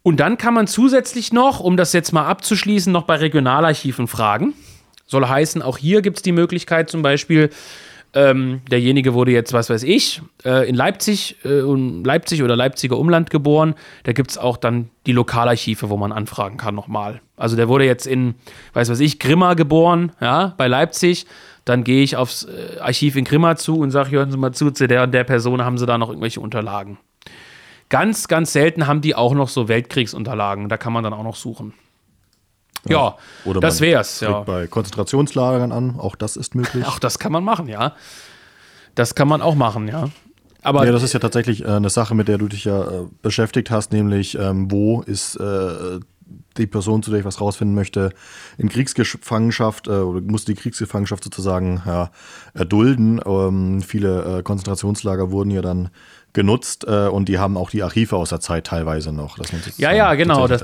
[0.02, 4.56] Und dann kann man zusätzlich noch, um das jetzt mal abzuschließen, noch bei Regionalarchiven fragen.
[5.06, 7.52] Soll heißen, auch hier gibt es die Möglichkeit zum Beispiel,
[8.14, 13.30] ähm, derjenige wurde jetzt, was weiß ich, äh, in Leipzig, äh, Leipzig oder Leipziger Umland
[13.30, 13.76] geboren.
[14.04, 17.22] Da gibt es auch dann die Lokalarchive, wo man anfragen kann nochmal.
[17.38, 18.36] Also der wurde jetzt in,
[18.74, 21.26] weiß was ich, Grimma geboren, ja, bei Leipzig.
[21.64, 24.72] Dann gehe ich aufs äh, Archiv in Grimma zu und sage, hören Sie mal zu,
[24.72, 26.98] zu der und der Person haben Sie da noch irgendwelche Unterlagen.
[27.88, 30.70] Ganz, ganz selten haben die auch noch so Weltkriegsunterlagen.
[30.70, 31.74] Da kann man dann auch noch suchen.
[32.88, 33.16] Ja,
[33.46, 34.22] Oder das wär's.
[34.22, 34.42] Ja.
[34.42, 36.86] Bei Konzentrationslagern an, auch das ist möglich.
[36.86, 37.96] Auch das kann man machen, ja.
[38.96, 40.10] Das kann man auch machen, ja.
[40.64, 43.06] Aber ja, das ist ja tatsächlich äh, eine Sache, mit der du dich ja äh,
[43.22, 46.00] beschäftigt hast, nämlich ähm, wo ist äh,
[46.58, 48.14] die Person, zu der ich was rausfinden möchte,
[48.58, 52.12] in Kriegsgefangenschaft äh, oder musste die Kriegsgefangenschaft sozusagen ja,
[52.54, 53.22] erdulden.
[53.26, 55.90] Ähm, viele äh, Konzentrationslager wurden ja dann
[56.34, 59.38] genutzt äh, und die haben auch die Archive aus der Zeit teilweise noch.
[59.38, 60.48] Dass man ja, ja, genau.
[60.48, 60.64] Das,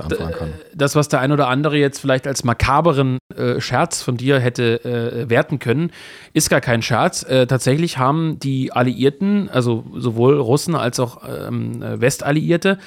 [0.74, 4.84] das, was der ein oder andere jetzt vielleicht als makaberen äh, Scherz von dir hätte
[4.84, 5.90] äh, werten können,
[6.32, 7.22] ist gar kein Scherz.
[7.22, 12.78] Äh, tatsächlich haben die Alliierten, also sowohl Russen als auch ähm, Westalliierte,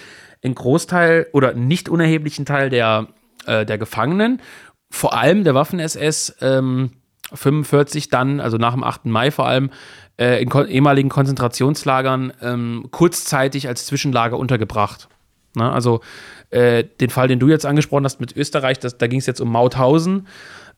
[0.44, 3.08] einen Großteil oder nicht unerheblichen Teil der,
[3.46, 4.42] äh, der Gefangenen,
[4.90, 6.92] vor allem der Waffen-SS, ähm,
[7.34, 9.06] 45 dann, also nach dem 8.
[9.06, 9.70] Mai vor allem,
[10.18, 15.08] äh, in ko ehemaligen Konzentrationslagern ähm, kurzzeitig als Zwischenlager untergebracht.
[15.56, 16.02] Na, also
[16.50, 19.42] äh, den Fall, den du jetzt angesprochen hast mit Österreich, das, da ging es jetzt
[19.42, 20.28] um Mauthausen.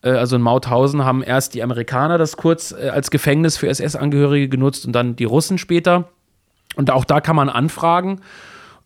[0.02, 4.50] Äh, also in Mauthausen haben erst die Amerikaner das kurz äh, als Gefängnis für SS-Angehörige
[4.50, 6.10] genutzt und dann die Russen später.
[6.76, 8.22] Und auch da kann man anfragen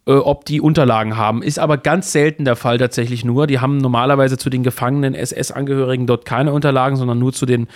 [0.08, 1.44] äh, ob die Unterlagen haben.
[1.44, 3.46] Ist aber ganz selten der Fall tatsächlich nur.
[3.46, 7.68] Die haben normalerweise zu den gefangenen SS-Angehörigen dort keine Unterlagen, sondern nur zu den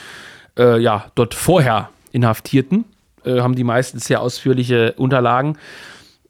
[0.57, 2.85] äh, ja, dort vorher Inhaftierten.
[3.25, 5.57] Äh, haben die meistens sehr ausführliche Unterlagen.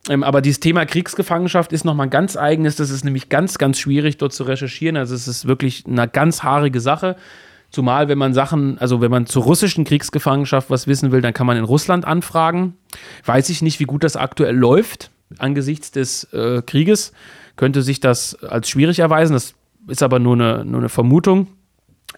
[0.09, 2.75] Ähm, aber dieses Thema Kriegsgefangenschaft ist nochmal ein ganz eigenes.
[2.75, 4.97] Das ist nämlich ganz, ganz schwierig dort zu recherchieren.
[4.97, 7.15] Also es ist wirklich eine ganz haarige Sache.
[7.69, 11.45] Zumal, wenn man Sachen, also wenn man zur russischen Kriegsgefangenschaft was wissen will, dann kann
[11.45, 12.75] man in Russland anfragen.
[13.23, 17.11] Weiß ich nicht, wie gut das aktuell läuft angesichts des äh, Krieges
[17.55, 19.33] könnte sich das als schwierig erweisen.
[19.33, 19.53] Das
[19.87, 21.47] ist aber nur eine, nur eine Vermutung.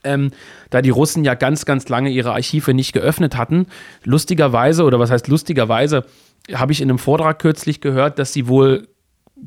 [0.04, 0.32] Ähm,
[0.70, 3.68] da die Russen ja ganz, ganz lange ihre Archive nicht geöffnet hatten.
[4.04, 6.06] Lustigerweise, oder was heißt lustigerweise,
[6.54, 8.88] habe ich in einem Vortrag kürzlich gehört, dass sie wohl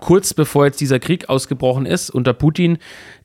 [0.01, 2.79] kurz bevor jetzt dieser Krieg ausgebrochen ist, unter Putin,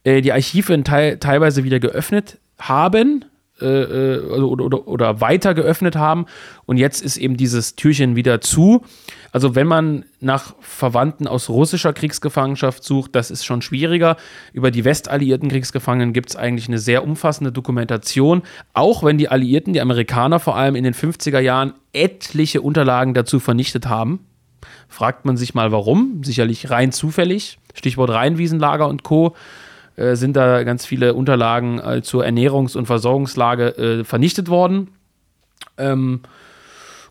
[0.04, 3.26] äh, die Archive teil teilweise wieder geöffnet haben
[3.62, 6.26] äh, äh also, oder, oder, oder weiter geöffnet haben.
[6.66, 8.84] Und jetzt ist eben dieses Türchen wieder zu.
[9.32, 14.18] Also wenn man nach Verwandten aus russischer Kriegsgefangenschaft sucht, das ist schon schwieriger.
[14.52, 19.74] Über die westalliierten Kriegsgefangenen gibt es eigentlich eine sehr umfassende Dokumentation, auch wenn die Alliierten,
[19.74, 24.26] die Amerikaner vor allem in den 50er Jahren etliche Unterlagen dazu vernichtet haben.
[24.90, 27.58] Fragt man sich mal warum, sicherlich rein zufällig.
[27.74, 29.36] Stichwort Rheinwiesenlager und Co
[29.96, 34.90] äh, sind da ganz viele Unterlagen äh, zur Ernährungs- und Versorgungslage äh, vernichtet worden.
[35.78, 36.22] Ähm,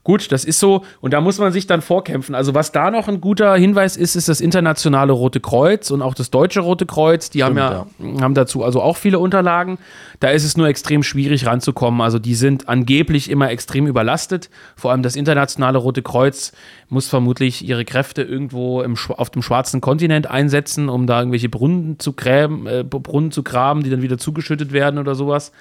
[0.02, 0.82] Gut, das ist so.
[1.02, 2.34] Und da muss man sich dann vorkämpfen.
[2.34, 6.14] Also, was da noch ein guter Hinweis ist, ist das internationale Rote Kreuz und auch
[6.14, 7.28] das deutsche Rote Kreuz.
[7.28, 9.78] Die Stimmt, haben ja, ja, haben dazu also auch viele Unterlagen.
[10.18, 12.00] Da ist es nur extrem schwierig ranzukommen.
[12.00, 14.48] Also, die sind angeblich immer extrem überlastet.
[14.74, 16.52] Vor allem das internationale Rote Kreuz
[16.88, 21.98] muss vermutlich ihre Kräfte irgendwo im, auf dem schwarzen Kontinent einsetzen, um da irgendwelche Brunnen
[21.98, 25.52] zu, gräben, äh, Brunnen zu graben, die dann wieder zugeschüttet werden oder sowas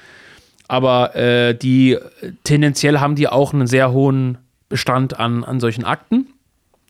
[0.70, 1.98] aber äh, die
[2.44, 4.38] tendenziell haben die auch einen sehr hohen
[4.70, 6.28] Bestand an, an solchen Akten.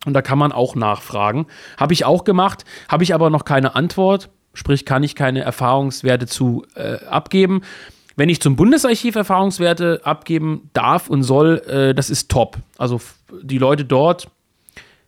[0.05, 1.47] Und da kann man auch nachfragen.
[1.77, 6.27] Habe ich auch gemacht, habe ich aber noch keine Antwort, sprich kann ich keine Erfahrungswerte
[6.27, 7.61] zu äh, abgeben.
[8.17, 12.57] Wenn ich zum Bundesarchiv Erfahrungswerte abgeben darf und soll, äh, das ist top.
[12.77, 12.99] Also
[13.41, 14.29] die Leute dort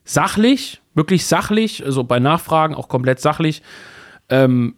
[0.05, 3.63] sachlich, wirklich sachlich, also bei Nachfragen auch komplett sachlich,
[4.29, 4.75] ähm,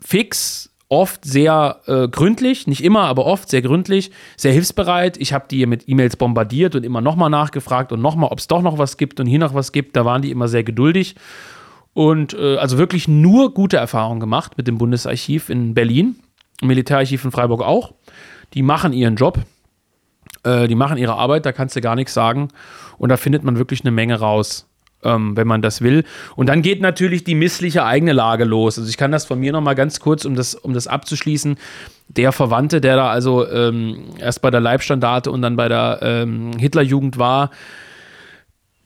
[0.00, 5.16] fix, oft sehr äh, gründlich, nicht immer, aber oft sehr gründlich, sehr hilfsbereit.
[5.16, 8.60] Ich habe die mit E-Mails bombardiert und immer nochmal nachgefragt und nochmal, ob es doch
[8.60, 9.96] noch was gibt und hier noch was gibt.
[9.96, 11.16] Da waren die immer sehr geduldig.
[11.94, 16.16] Und äh, also wirklich nur gute Erfahrungen gemacht mit dem Bundesarchiv in Berlin,
[16.60, 17.94] Militärarchiv in Freiburg auch.
[18.52, 19.38] Die machen ihren Job,
[20.44, 22.48] äh, die machen ihre Arbeit, da kannst du gar nichts sagen.
[22.98, 24.68] Und da findet man wirklich eine Menge raus
[25.04, 26.04] ähm, wenn man das will.
[26.36, 28.78] Und dann geht natürlich die missliche eigene Lage los.
[28.78, 31.56] Also ich kann das von mir nochmal ganz kurz, um das, um das abzuschließen.
[32.08, 36.52] Der Verwandte, der da also ähm, erst bei der Leibstandarte und dann bei der ähm,
[36.58, 37.50] Hitlerjugend war,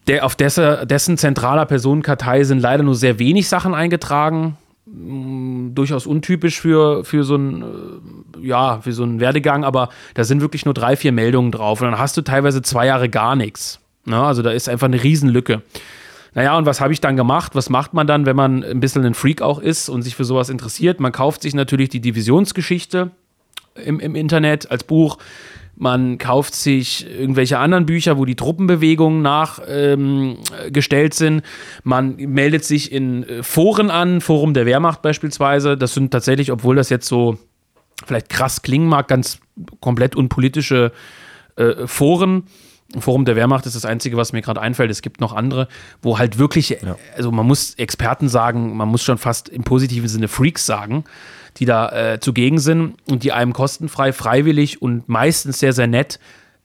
[0.07, 4.57] der, auf dessen, dessen zentraler Personenkartei sind leider nur sehr wenig Sachen eingetragen.
[4.87, 10.23] Mm, durchaus untypisch für, für so ein äh, ja, für so einen Werdegang, aber da
[10.23, 11.81] sind wirklich nur drei, vier Meldungen drauf.
[11.81, 13.81] Und dann hast du teilweise zwei Jahre gar nichts.
[14.05, 14.23] Ne?
[14.23, 15.63] also da ist einfach eine Riesenlücke.
[16.37, 17.55] Naja, und was habe ich dann gemacht?
[17.55, 20.27] Was macht man dann, wenn man ein bisschen ein Freak auch ist und sich für
[20.27, 21.01] sowas interessiert?
[21.01, 23.11] Man kauft sich natürlich die Divisionsgeschichte
[23.75, 25.17] im, im Internet als Buch.
[25.77, 31.43] Man kauft sich irgendwelche anderen Bücher, wo die Truppenbewegungen nachgestellt ähm, sind.
[31.85, 35.79] Man meldet sich in äh, Foren an, Forum der Wehrmacht beispielsweise.
[35.79, 37.39] Das sind tatsächlich, obwohl das jetzt so
[38.05, 39.41] vielleicht krass klingen mag, ganz
[39.81, 40.93] komplett unpolitische
[41.57, 42.43] äh, Foren.
[42.99, 44.91] Forum der Wehrmacht ist das Einzige, was mir gerade einfällt.
[44.91, 45.69] Es gibt noch andere,
[46.03, 46.97] wo halt wirklich, ja.
[47.17, 51.05] also man muss Experten sagen, man muss schon fast im positiven Sinne Freaks sagen,
[51.57, 56.21] die da äh, zugegen sind und die einem kostenfrei, freiwillig und meistens sehr, sehr nett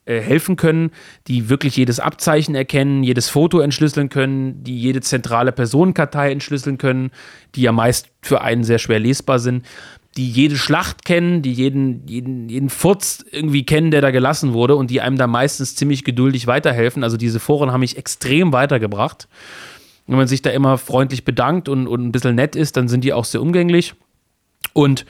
[0.06, 0.92] äh, helfen können,
[1.28, 7.12] die wirklich jedes Abzeichen erkennen, jedes Foto entschlüsseln können, die jede zentrale Personenkartei entschlüsseln können,
[7.56, 9.66] die ja meist für einen sehr schwer lesbar sind,
[10.18, 14.76] die jede Schlacht kennen, die jeden, jeden, jeden Furz irgendwie kennen, der da gelassen wurde
[14.76, 17.04] und die einem da meistens ziemlich geduldig weiterhelfen.
[17.04, 19.30] Also diese Foren haben mich extrem weitergebracht.
[20.08, 23.04] Wenn man sich da immer freundlich bedankt und, und ein bisschen nett ist, dann sind
[23.04, 23.94] die auch sehr umgänglich.
[24.74, 25.06] Und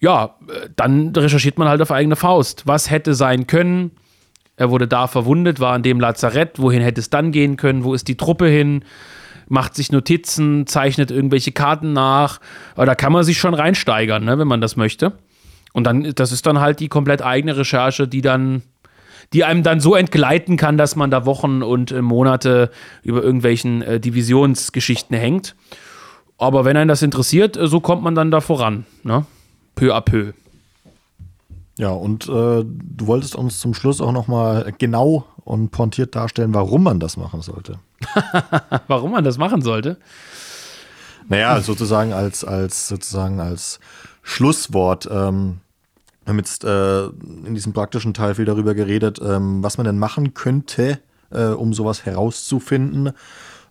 [0.00, 0.36] ja,
[0.76, 2.66] dann recherchiert man halt auf eigene Faust.
[2.66, 3.92] Was hätte sein können?
[4.56, 6.58] Er wurde da verwundet, war an dem Lazarett.
[6.58, 7.84] Wohin hätte es dann gehen können?
[7.84, 8.84] Wo ist die Truppe hin?
[9.48, 12.40] Macht sich Notizen, zeichnet irgendwelche Karten nach.
[12.74, 15.12] Aber da kann man sich schon reinsteigern, ne, wenn man das möchte.
[15.72, 18.62] Und dann, das ist dann halt die komplett eigene Recherche, die dann,
[19.32, 22.70] die einem dann so entgleiten kann, dass man da Wochen und äh, Monate
[23.02, 25.54] über irgendwelchen äh, Divisionsgeschichten hängt.
[26.38, 28.86] Aber wenn einen das interessiert, äh, so kommt man dann da voran.
[29.02, 29.26] Ne?
[29.76, 30.32] peu à peu.
[31.78, 36.82] Ja, und äh, du wolltest uns zum Schluss auch nochmal genau und pointiert darstellen, warum
[36.82, 37.78] man das machen sollte.
[38.86, 39.96] warum man das machen sollte?
[41.28, 43.80] Naja, sozusagen als, als, sozusagen als
[44.22, 45.08] Schlusswort.
[45.10, 45.60] Ähm,
[46.24, 49.98] wir haben jetzt äh, in diesem praktischen Teil viel darüber geredet, ähm, was man denn
[49.98, 50.98] machen könnte,
[51.30, 53.12] äh, um sowas herauszufinden.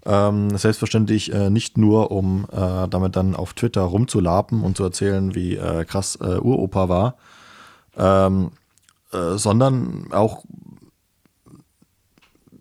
[0.06, 5.34] Ähm, selbstverständlich äh, nicht nur, um äh, damit dann auf Twitter rumzulapen und zu erzählen,
[5.34, 7.16] wie äh, krass äh, Uropa war,
[7.98, 8.52] ähm,
[9.12, 10.44] äh, sondern auch,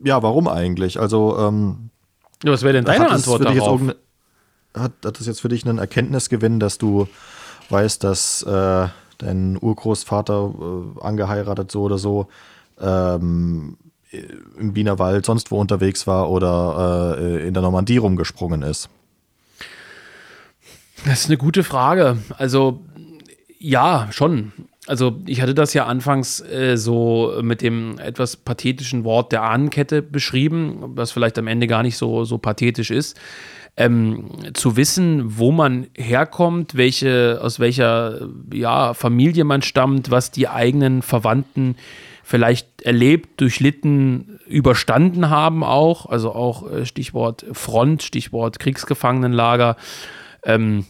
[0.05, 1.01] ja, warum eigentlich?
[1.01, 1.91] Also, ähm,
[2.45, 3.81] was wäre denn deine Antwort darauf?
[4.77, 7.09] Hat, hat das jetzt für dich einen Erkenntnisgewinn, dass du
[7.71, 8.89] weißt, dass äh,
[9.19, 10.53] dein Urgroßvater
[11.01, 12.27] angeheiratet so oder so
[12.81, 13.77] ähm,
[14.59, 18.89] im Wienerwald sonst wo unterwegs war oder äh, in der Normandie rumgesprungen ist?
[21.05, 22.19] Das ist eine gute Frage.
[22.37, 22.81] Also
[23.59, 24.53] ja, schon.
[24.87, 30.03] Also ich hatte das ja anfangs äh, so mit dem etwas pathetischen Wort der Ahnenkette
[30.03, 33.19] beschrieben, was vielleicht am Ende gar nicht so, so pathetisch ist.
[33.77, 40.49] Ähm, zu wissen, wo man herkommt, welche, aus welcher ja, Familie man stammt, was die
[40.49, 41.77] eigenen Verwandten
[42.23, 46.07] vielleicht erlebt, durchlitten, überstanden haben auch.
[46.07, 49.77] Also auch äh, Stichwort Front, Stichwort Kriegsgefangenenlager.
[50.45, 50.85] Ähm,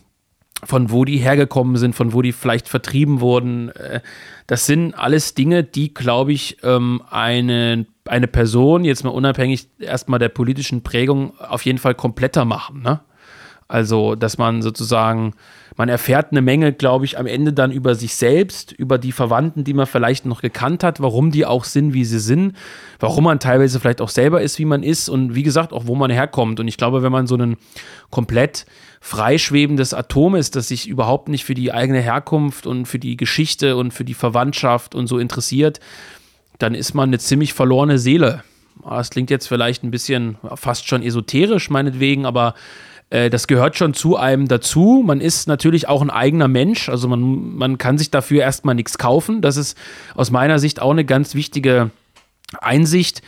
[0.65, 3.71] von wo die hergekommen sind, von wo die vielleicht vertrieben wurden.
[3.71, 4.01] Äh,
[4.47, 10.19] das sind alles Dinge, die, glaube ich, ähm, eine, eine Person, jetzt mal unabhängig erstmal
[10.19, 12.83] der politischen Prägung, auf jeden Fall kompletter machen.
[12.83, 13.01] Ne?
[13.69, 15.35] Also, dass man sozusagen
[15.77, 19.65] man erfährt eine Menge, glaube ich, am Ende dann über sich selbst, über die Verwandten,
[19.65, 22.55] die man vielleicht noch gekannt hat, warum die auch sind, wie sie sind,
[23.01, 25.97] warum man teilweise vielleicht auch selber ist, wie man ist und wie gesagt, auch wo
[25.97, 26.61] man herkommt.
[26.61, 27.57] Und ich glaube, wenn man so ein
[28.11, 28.67] komplett
[29.05, 33.77] freischwebendes Atom ist, das sich überhaupt nicht für die eigene Herkunft und für die Geschichte
[33.77, 35.79] und für die Verwandtschaft und so interessiert,
[36.59, 38.45] dann ist man eine ziemlich verlorene Seele.
[38.83, 42.55] Das klingt jetzt vielleicht ein bisschen fast schon esoterisch, meinetwegen, aber
[43.11, 45.03] äh, das gehört schon zu einem dazu.
[45.05, 48.97] Man ist natürlich auch ein eigener Mensch, also man, man kann sich dafür erstmal nichts
[48.97, 49.43] kaufen.
[49.43, 49.77] Das ist
[50.15, 51.91] aus meiner Sicht auch eine ganz wichtige
[52.59, 53.21] Einsicht.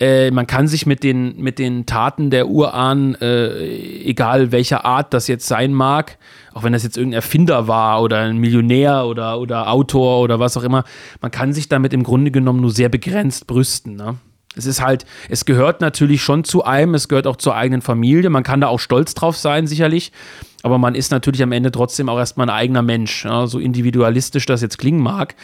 [0.00, 5.14] Äh, man kann sich mit den, mit den Taten der Urahn, äh, egal welcher Art
[5.14, 6.18] das jetzt sein mag,
[6.52, 10.56] auch wenn das jetzt irgendein Erfinder war oder ein Millionär oder, oder Autor oder was
[10.56, 10.84] auch immer,
[11.20, 13.94] man kann sich damit im Grunde genommen nur sehr begrenzt brüsten.
[13.94, 14.16] Ne?
[14.56, 18.30] Es ist halt, es gehört natürlich schon zu einem, es gehört auch zur eigenen Familie.
[18.30, 20.12] Man kann da auch stolz drauf sein, sicherlich.
[20.62, 24.46] Aber man ist natürlich am Ende trotzdem auch erstmal ein eigener Mensch, ja, so individualistisch
[24.46, 25.34] das jetzt klingen mag.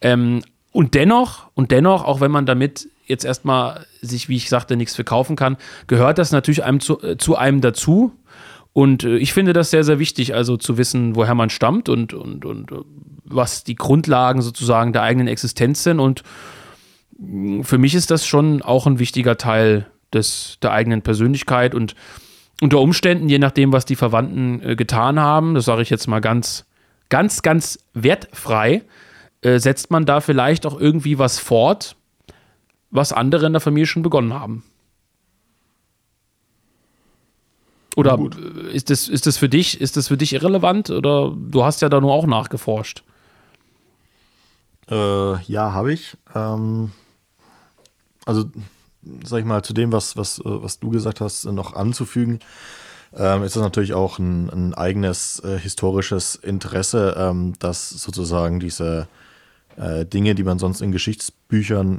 [0.00, 0.42] Ähm,
[0.72, 4.94] und dennoch, und dennoch, auch wenn man damit jetzt erstmal sich, wie ich sagte, nichts
[4.94, 8.12] verkaufen kann, gehört das natürlich einem zu, äh, zu einem dazu.
[8.72, 12.14] Und äh, ich finde das sehr, sehr wichtig, also zu wissen, woher man stammt und,
[12.14, 12.76] und, und äh,
[13.24, 16.00] was die Grundlagen sozusagen der eigenen Existenz sind.
[16.00, 16.22] Und
[17.62, 21.94] für mich ist das schon auch ein wichtiger Teil des, der eigenen Persönlichkeit und
[22.62, 26.66] unter Umständen, je nachdem, was die Verwandten getan haben, das sage ich jetzt mal ganz,
[27.08, 28.82] ganz, ganz wertfrei,
[29.42, 31.96] setzt man da vielleicht auch irgendwie was fort,
[32.90, 34.64] was andere in der Familie schon begonnen haben.
[37.96, 38.18] Oder
[38.72, 40.90] ist das, ist das für dich, ist das für dich irrelevant?
[40.90, 43.02] Oder du hast ja da nur auch nachgeforscht?
[44.88, 46.16] Äh, ja, habe ich.
[46.34, 46.92] Ähm,
[48.24, 48.44] also
[49.24, 52.40] sag ich mal, zu dem, was, was, äh, was du gesagt hast, noch anzufügen,
[53.16, 59.08] ähm, ist das natürlich auch ein, ein eigenes äh, historisches Interesse, ähm, dass sozusagen diese
[59.76, 61.98] äh, Dinge, die man sonst in Geschichtsbüchern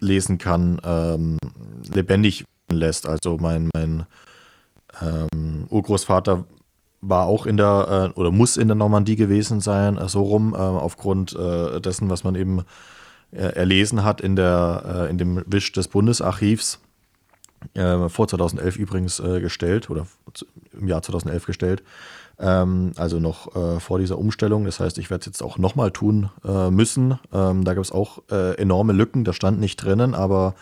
[0.00, 1.38] nachlesen kann, ähm,
[1.92, 3.06] lebendig lässt.
[3.06, 4.06] Also mein, mein
[5.00, 6.44] ähm, Urgroßvater
[7.02, 10.54] war auch in der äh, oder muss in der Normandie gewesen sein, äh, so rum,
[10.54, 12.64] äh, aufgrund dessen, was man eben
[13.32, 16.80] äh, erlesen hat in, der, äh, in dem Wisch des Bundesarchivs,
[17.74, 20.06] äh, vor 2011 übrigens äh, gestellt oder
[20.72, 21.82] im Jahr 2011 gestellt.
[22.40, 24.64] Ähm, also noch äh, vor dieser Umstellung.
[24.64, 27.18] Das heißt, ich werde es jetzt auch nochmal tun äh, müssen.
[27.32, 30.54] Ähm, da gab es auch äh, enorme Lücken, da stand nicht drinnen, aber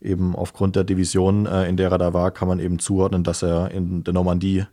[0.00, 3.42] eben aufgrund der Division, äh, in der er da war, kann man eben zuordnen, dass
[3.42, 4.64] er in der Normandie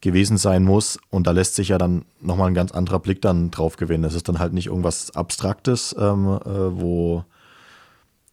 [0.00, 0.98] gewesen sein muss.
[1.10, 4.04] Und da lässt sich ja dann nochmal ein ganz anderer Blick dann drauf gewinnen.
[4.04, 7.24] Es ist dann halt nicht irgendwas Abstraktes, ähm, wo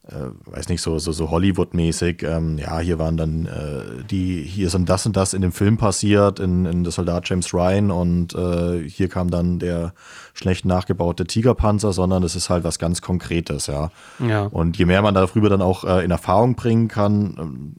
[0.10, 4.70] äh, weiß nicht, so, so, so Hollywood-mäßig, ähm, ja, hier waren dann äh, die, hier
[4.70, 8.34] sind das und das in dem Film passiert, in, in der Soldat James Ryan und
[8.36, 9.94] äh, hier kam dann der
[10.34, 13.92] schlecht nachgebaute Tigerpanzer, sondern es ist halt was ganz Konkretes, ja.
[14.20, 14.44] ja.
[14.44, 17.76] Und je mehr man darüber dann auch äh, in Erfahrung bringen kann, ähm,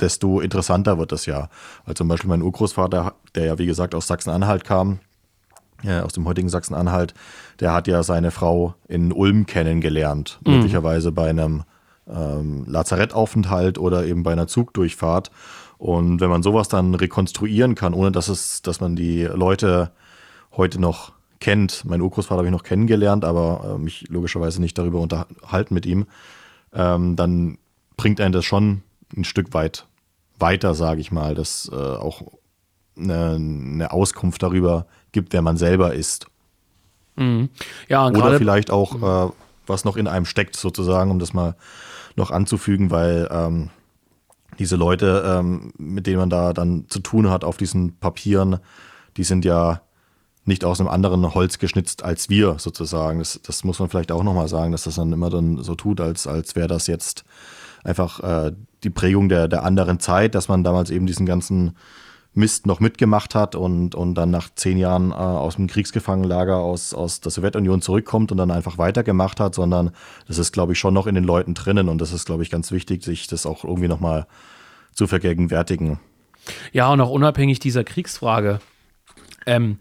[0.00, 1.48] desto interessanter wird es ja.
[1.84, 4.98] Also zum Beispiel mein Urgroßvater, der ja wie gesagt aus Sachsen-Anhalt kam,
[5.84, 7.14] äh, aus dem heutigen Sachsen-Anhalt,
[7.60, 10.54] der hat ja seine Frau in Ulm kennengelernt, mhm.
[10.54, 11.64] möglicherweise bei einem
[12.08, 15.30] ähm, Lazarettaufenthalt oder eben bei einer Zugdurchfahrt.
[15.78, 19.90] Und wenn man sowas dann rekonstruieren kann, ohne dass es, dass man die Leute
[20.52, 25.00] heute noch kennt, mein Urgroßvater habe ich noch kennengelernt, aber äh, mich logischerweise nicht darüber
[25.00, 26.06] unterhalten mit ihm,
[26.72, 27.58] ähm, dann
[27.96, 28.82] bringt einen das schon
[29.16, 29.86] ein Stück weit
[30.38, 32.22] weiter, sage ich mal, dass äh, auch
[32.96, 36.26] eine, eine Auskunft darüber gibt, wer man selber ist.
[37.16, 37.48] Mhm.
[37.88, 39.32] Ja, Oder vielleicht auch, äh,
[39.66, 41.56] was noch in einem steckt, sozusagen, um das mal
[42.16, 43.70] noch anzufügen, weil ähm,
[44.58, 48.58] diese Leute, ähm, mit denen man da dann zu tun hat auf diesen Papieren,
[49.16, 49.80] die sind ja
[50.44, 53.20] nicht aus einem anderen Holz geschnitzt als wir sozusagen.
[53.20, 56.00] Das, das muss man vielleicht auch nochmal sagen, dass das dann immer dann so tut,
[56.00, 57.24] als, als wäre das jetzt
[57.82, 61.76] einfach äh, die Prägung der, der anderen Zeit, dass man damals eben diesen ganzen
[62.34, 66.92] Mist noch mitgemacht hat und, und dann nach zehn Jahren äh, aus dem Kriegsgefangenenlager aus,
[66.92, 69.92] aus der Sowjetunion zurückkommt und dann einfach weitergemacht hat, sondern
[70.26, 72.50] das ist, glaube ich, schon noch in den Leuten drinnen und das ist, glaube ich,
[72.50, 74.26] ganz wichtig, sich das auch irgendwie nochmal
[74.92, 76.00] zu vergegenwärtigen.
[76.72, 78.60] Ja, und auch unabhängig dieser Kriegsfrage.
[79.46, 79.78] Ähm,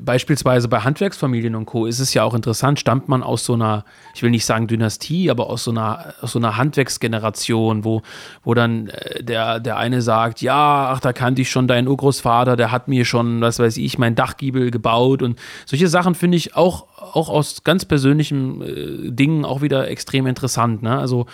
[0.00, 1.86] beispielsweise bei Handwerksfamilien und Co.
[1.86, 3.84] ist es ja auch interessant, stammt man aus so einer,
[4.14, 8.02] ich will nicht sagen Dynastie, aber aus so einer, aus so einer Handwerksgeneration, wo,
[8.44, 12.56] wo dann äh, der, der eine sagt, ja, ach, da kannte ich schon deinen Urgroßvater,
[12.56, 16.56] der hat mir schon, was weiß ich, mein Dachgiebel gebaut und solche Sachen finde ich
[16.56, 20.82] auch, auch aus ganz persönlichen äh, Dingen auch wieder extrem interessant.
[20.82, 20.98] Ne?
[20.98, 21.26] Also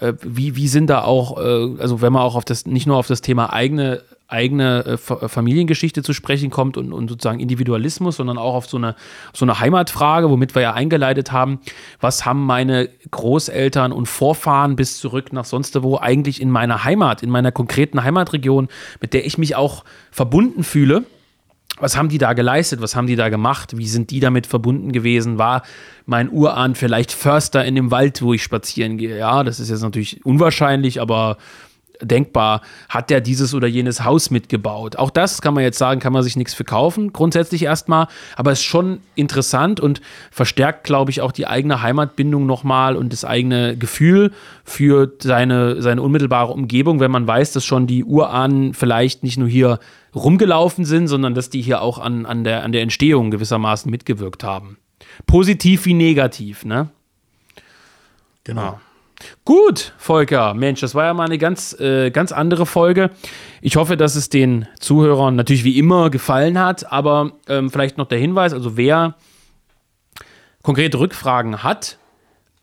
[0.00, 2.96] äh, wie, wie sind da auch, äh, also wenn man auch auf das, nicht nur
[2.96, 8.38] auf das Thema eigene eigene äh, Familiengeschichte zu sprechen kommt und, und, sozusagen Individualismus, sondern
[8.38, 8.96] auch auf so eine,
[9.32, 11.60] so eine Heimatfrage, womit wir ja eingeleitet haben,
[12.00, 17.22] was haben meine Großeltern und Vorfahren bis zurück nach sonst wo eigentlich in meiner Heimat,
[17.22, 18.68] in meiner konkreten Heimatregion,
[19.00, 21.04] mit der ich mich auch verbunden fühle,
[21.78, 22.80] was haben die da geleistet?
[22.80, 23.76] Was haben die da gemacht?
[23.76, 25.38] Wie sind die damit verbunden gewesen?
[25.38, 25.62] War
[26.06, 29.18] mein Urahn vielleicht Förster in dem Wald, wo ich spazieren gehe?
[29.18, 31.36] Ja, das ist jetzt natürlich unwahrscheinlich, aber
[32.00, 34.96] denkbar, hat der dieses oder jenes Haus mitgebaut.
[34.96, 38.60] Auch das kann man jetzt sagen, kann man sich nichts verkaufen, grundsätzlich erstmal, aber es
[38.60, 40.00] ist schon interessant und
[40.30, 44.32] verstärkt, glaube ich, auch die eigene Heimatbindung nochmal und das eigene Gefühl
[44.64, 49.48] für seine, seine unmittelbare Umgebung, wenn man weiß, dass schon die Urahnen vielleicht nicht nur
[49.48, 49.78] hier
[50.14, 54.44] rumgelaufen sind, sondern dass die hier auch an, an, der, an der Entstehung gewissermaßen mitgewirkt
[54.44, 54.78] haben.
[55.26, 56.88] Positiv wie negativ, ne?
[58.44, 58.62] Genau.
[58.62, 58.80] Ja.
[59.44, 63.10] Gut, Volker, Mensch, das war ja mal eine ganz, äh, ganz andere Folge.
[63.60, 68.08] Ich hoffe, dass es den Zuhörern natürlich wie immer gefallen hat, aber ähm, vielleicht noch
[68.08, 69.14] der Hinweis, also wer
[70.62, 71.98] konkrete Rückfragen hat,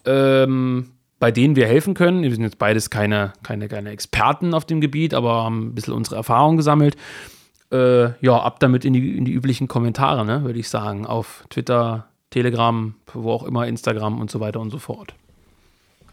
[0.05, 4.65] ähm, bei denen wir helfen können, wir sind jetzt beides keine, keine, keine Experten auf
[4.65, 6.97] dem Gebiet, aber haben ein bisschen unsere Erfahrung gesammelt,
[7.71, 11.45] äh, ja, ab damit in die, in die üblichen Kommentare, ne, würde ich sagen, auf
[11.49, 15.13] Twitter, Telegram, wo auch immer, Instagram und so weiter und so fort.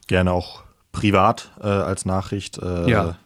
[0.09, 2.59] Gerne auch privat äh, als Nachricht.
[2.59, 3.16] Äh, ja.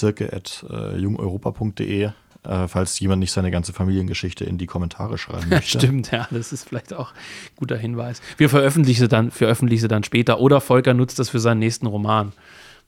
[0.00, 2.12] At äh,
[2.44, 5.78] äh, falls jemand nicht seine ganze Familiengeschichte in die Kommentare schreiben möchte.
[5.78, 8.22] Stimmt, ja, das ist vielleicht auch ein guter Hinweis.
[8.36, 11.86] Wir veröffentlichen sie dann, veröffentlichen sie dann später oder Volker nutzt das für seinen nächsten
[11.86, 12.32] Roman.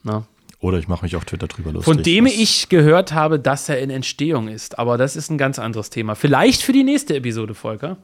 [0.03, 0.19] Na?
[0.19, 0.25] Ne?
[0.61, 1.93] Oder ich mache mich auf Twitter drüber lustig.
[1.93, 4.79] Von dem ich gehört habe, dass er in Entstehung ist.
[4.79, 6.15] Aber das ist ein ganz anderes Thema.
[6.15, 7.97] Vielleicht für die nächste Episode, Volker.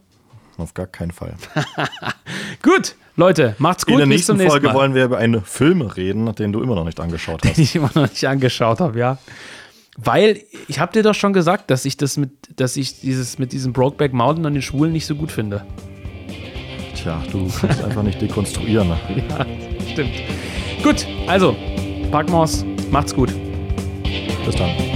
[0.57, 1.35] Auf gar keinen Fall.
[2.63, 3.95] gut, Leute, macht's gut.
[3.95, 7.01] In der nächsten, Folge wollen wir über einen Film reden, den du immer noch nicht
[7.01, 7.57] angeschaut hast.
[7.57, 9.19] Den ich immer noch nicht angeschaut habe, ja.
[9.97, 13.53] Weil ich habe dir doch schon gesagt, dass ich das mit, dass ich dieses mit
[13.53, 15.65] diesem Brokeback Mountain und den Schwulen nicht so gut finde.
[16.95, 18.89] Tja, du kannst einfach nicht dekonstruieren.
[18.89, 18.99] Ne?
[19.29, 19.47] Ja,
[19.91, 20.13] stimmt.
[20.83, 21.57] Gut, also,
[22.11, 23.33] Packmaus, macht's gut.
[24.45, 24.96] Bis dann.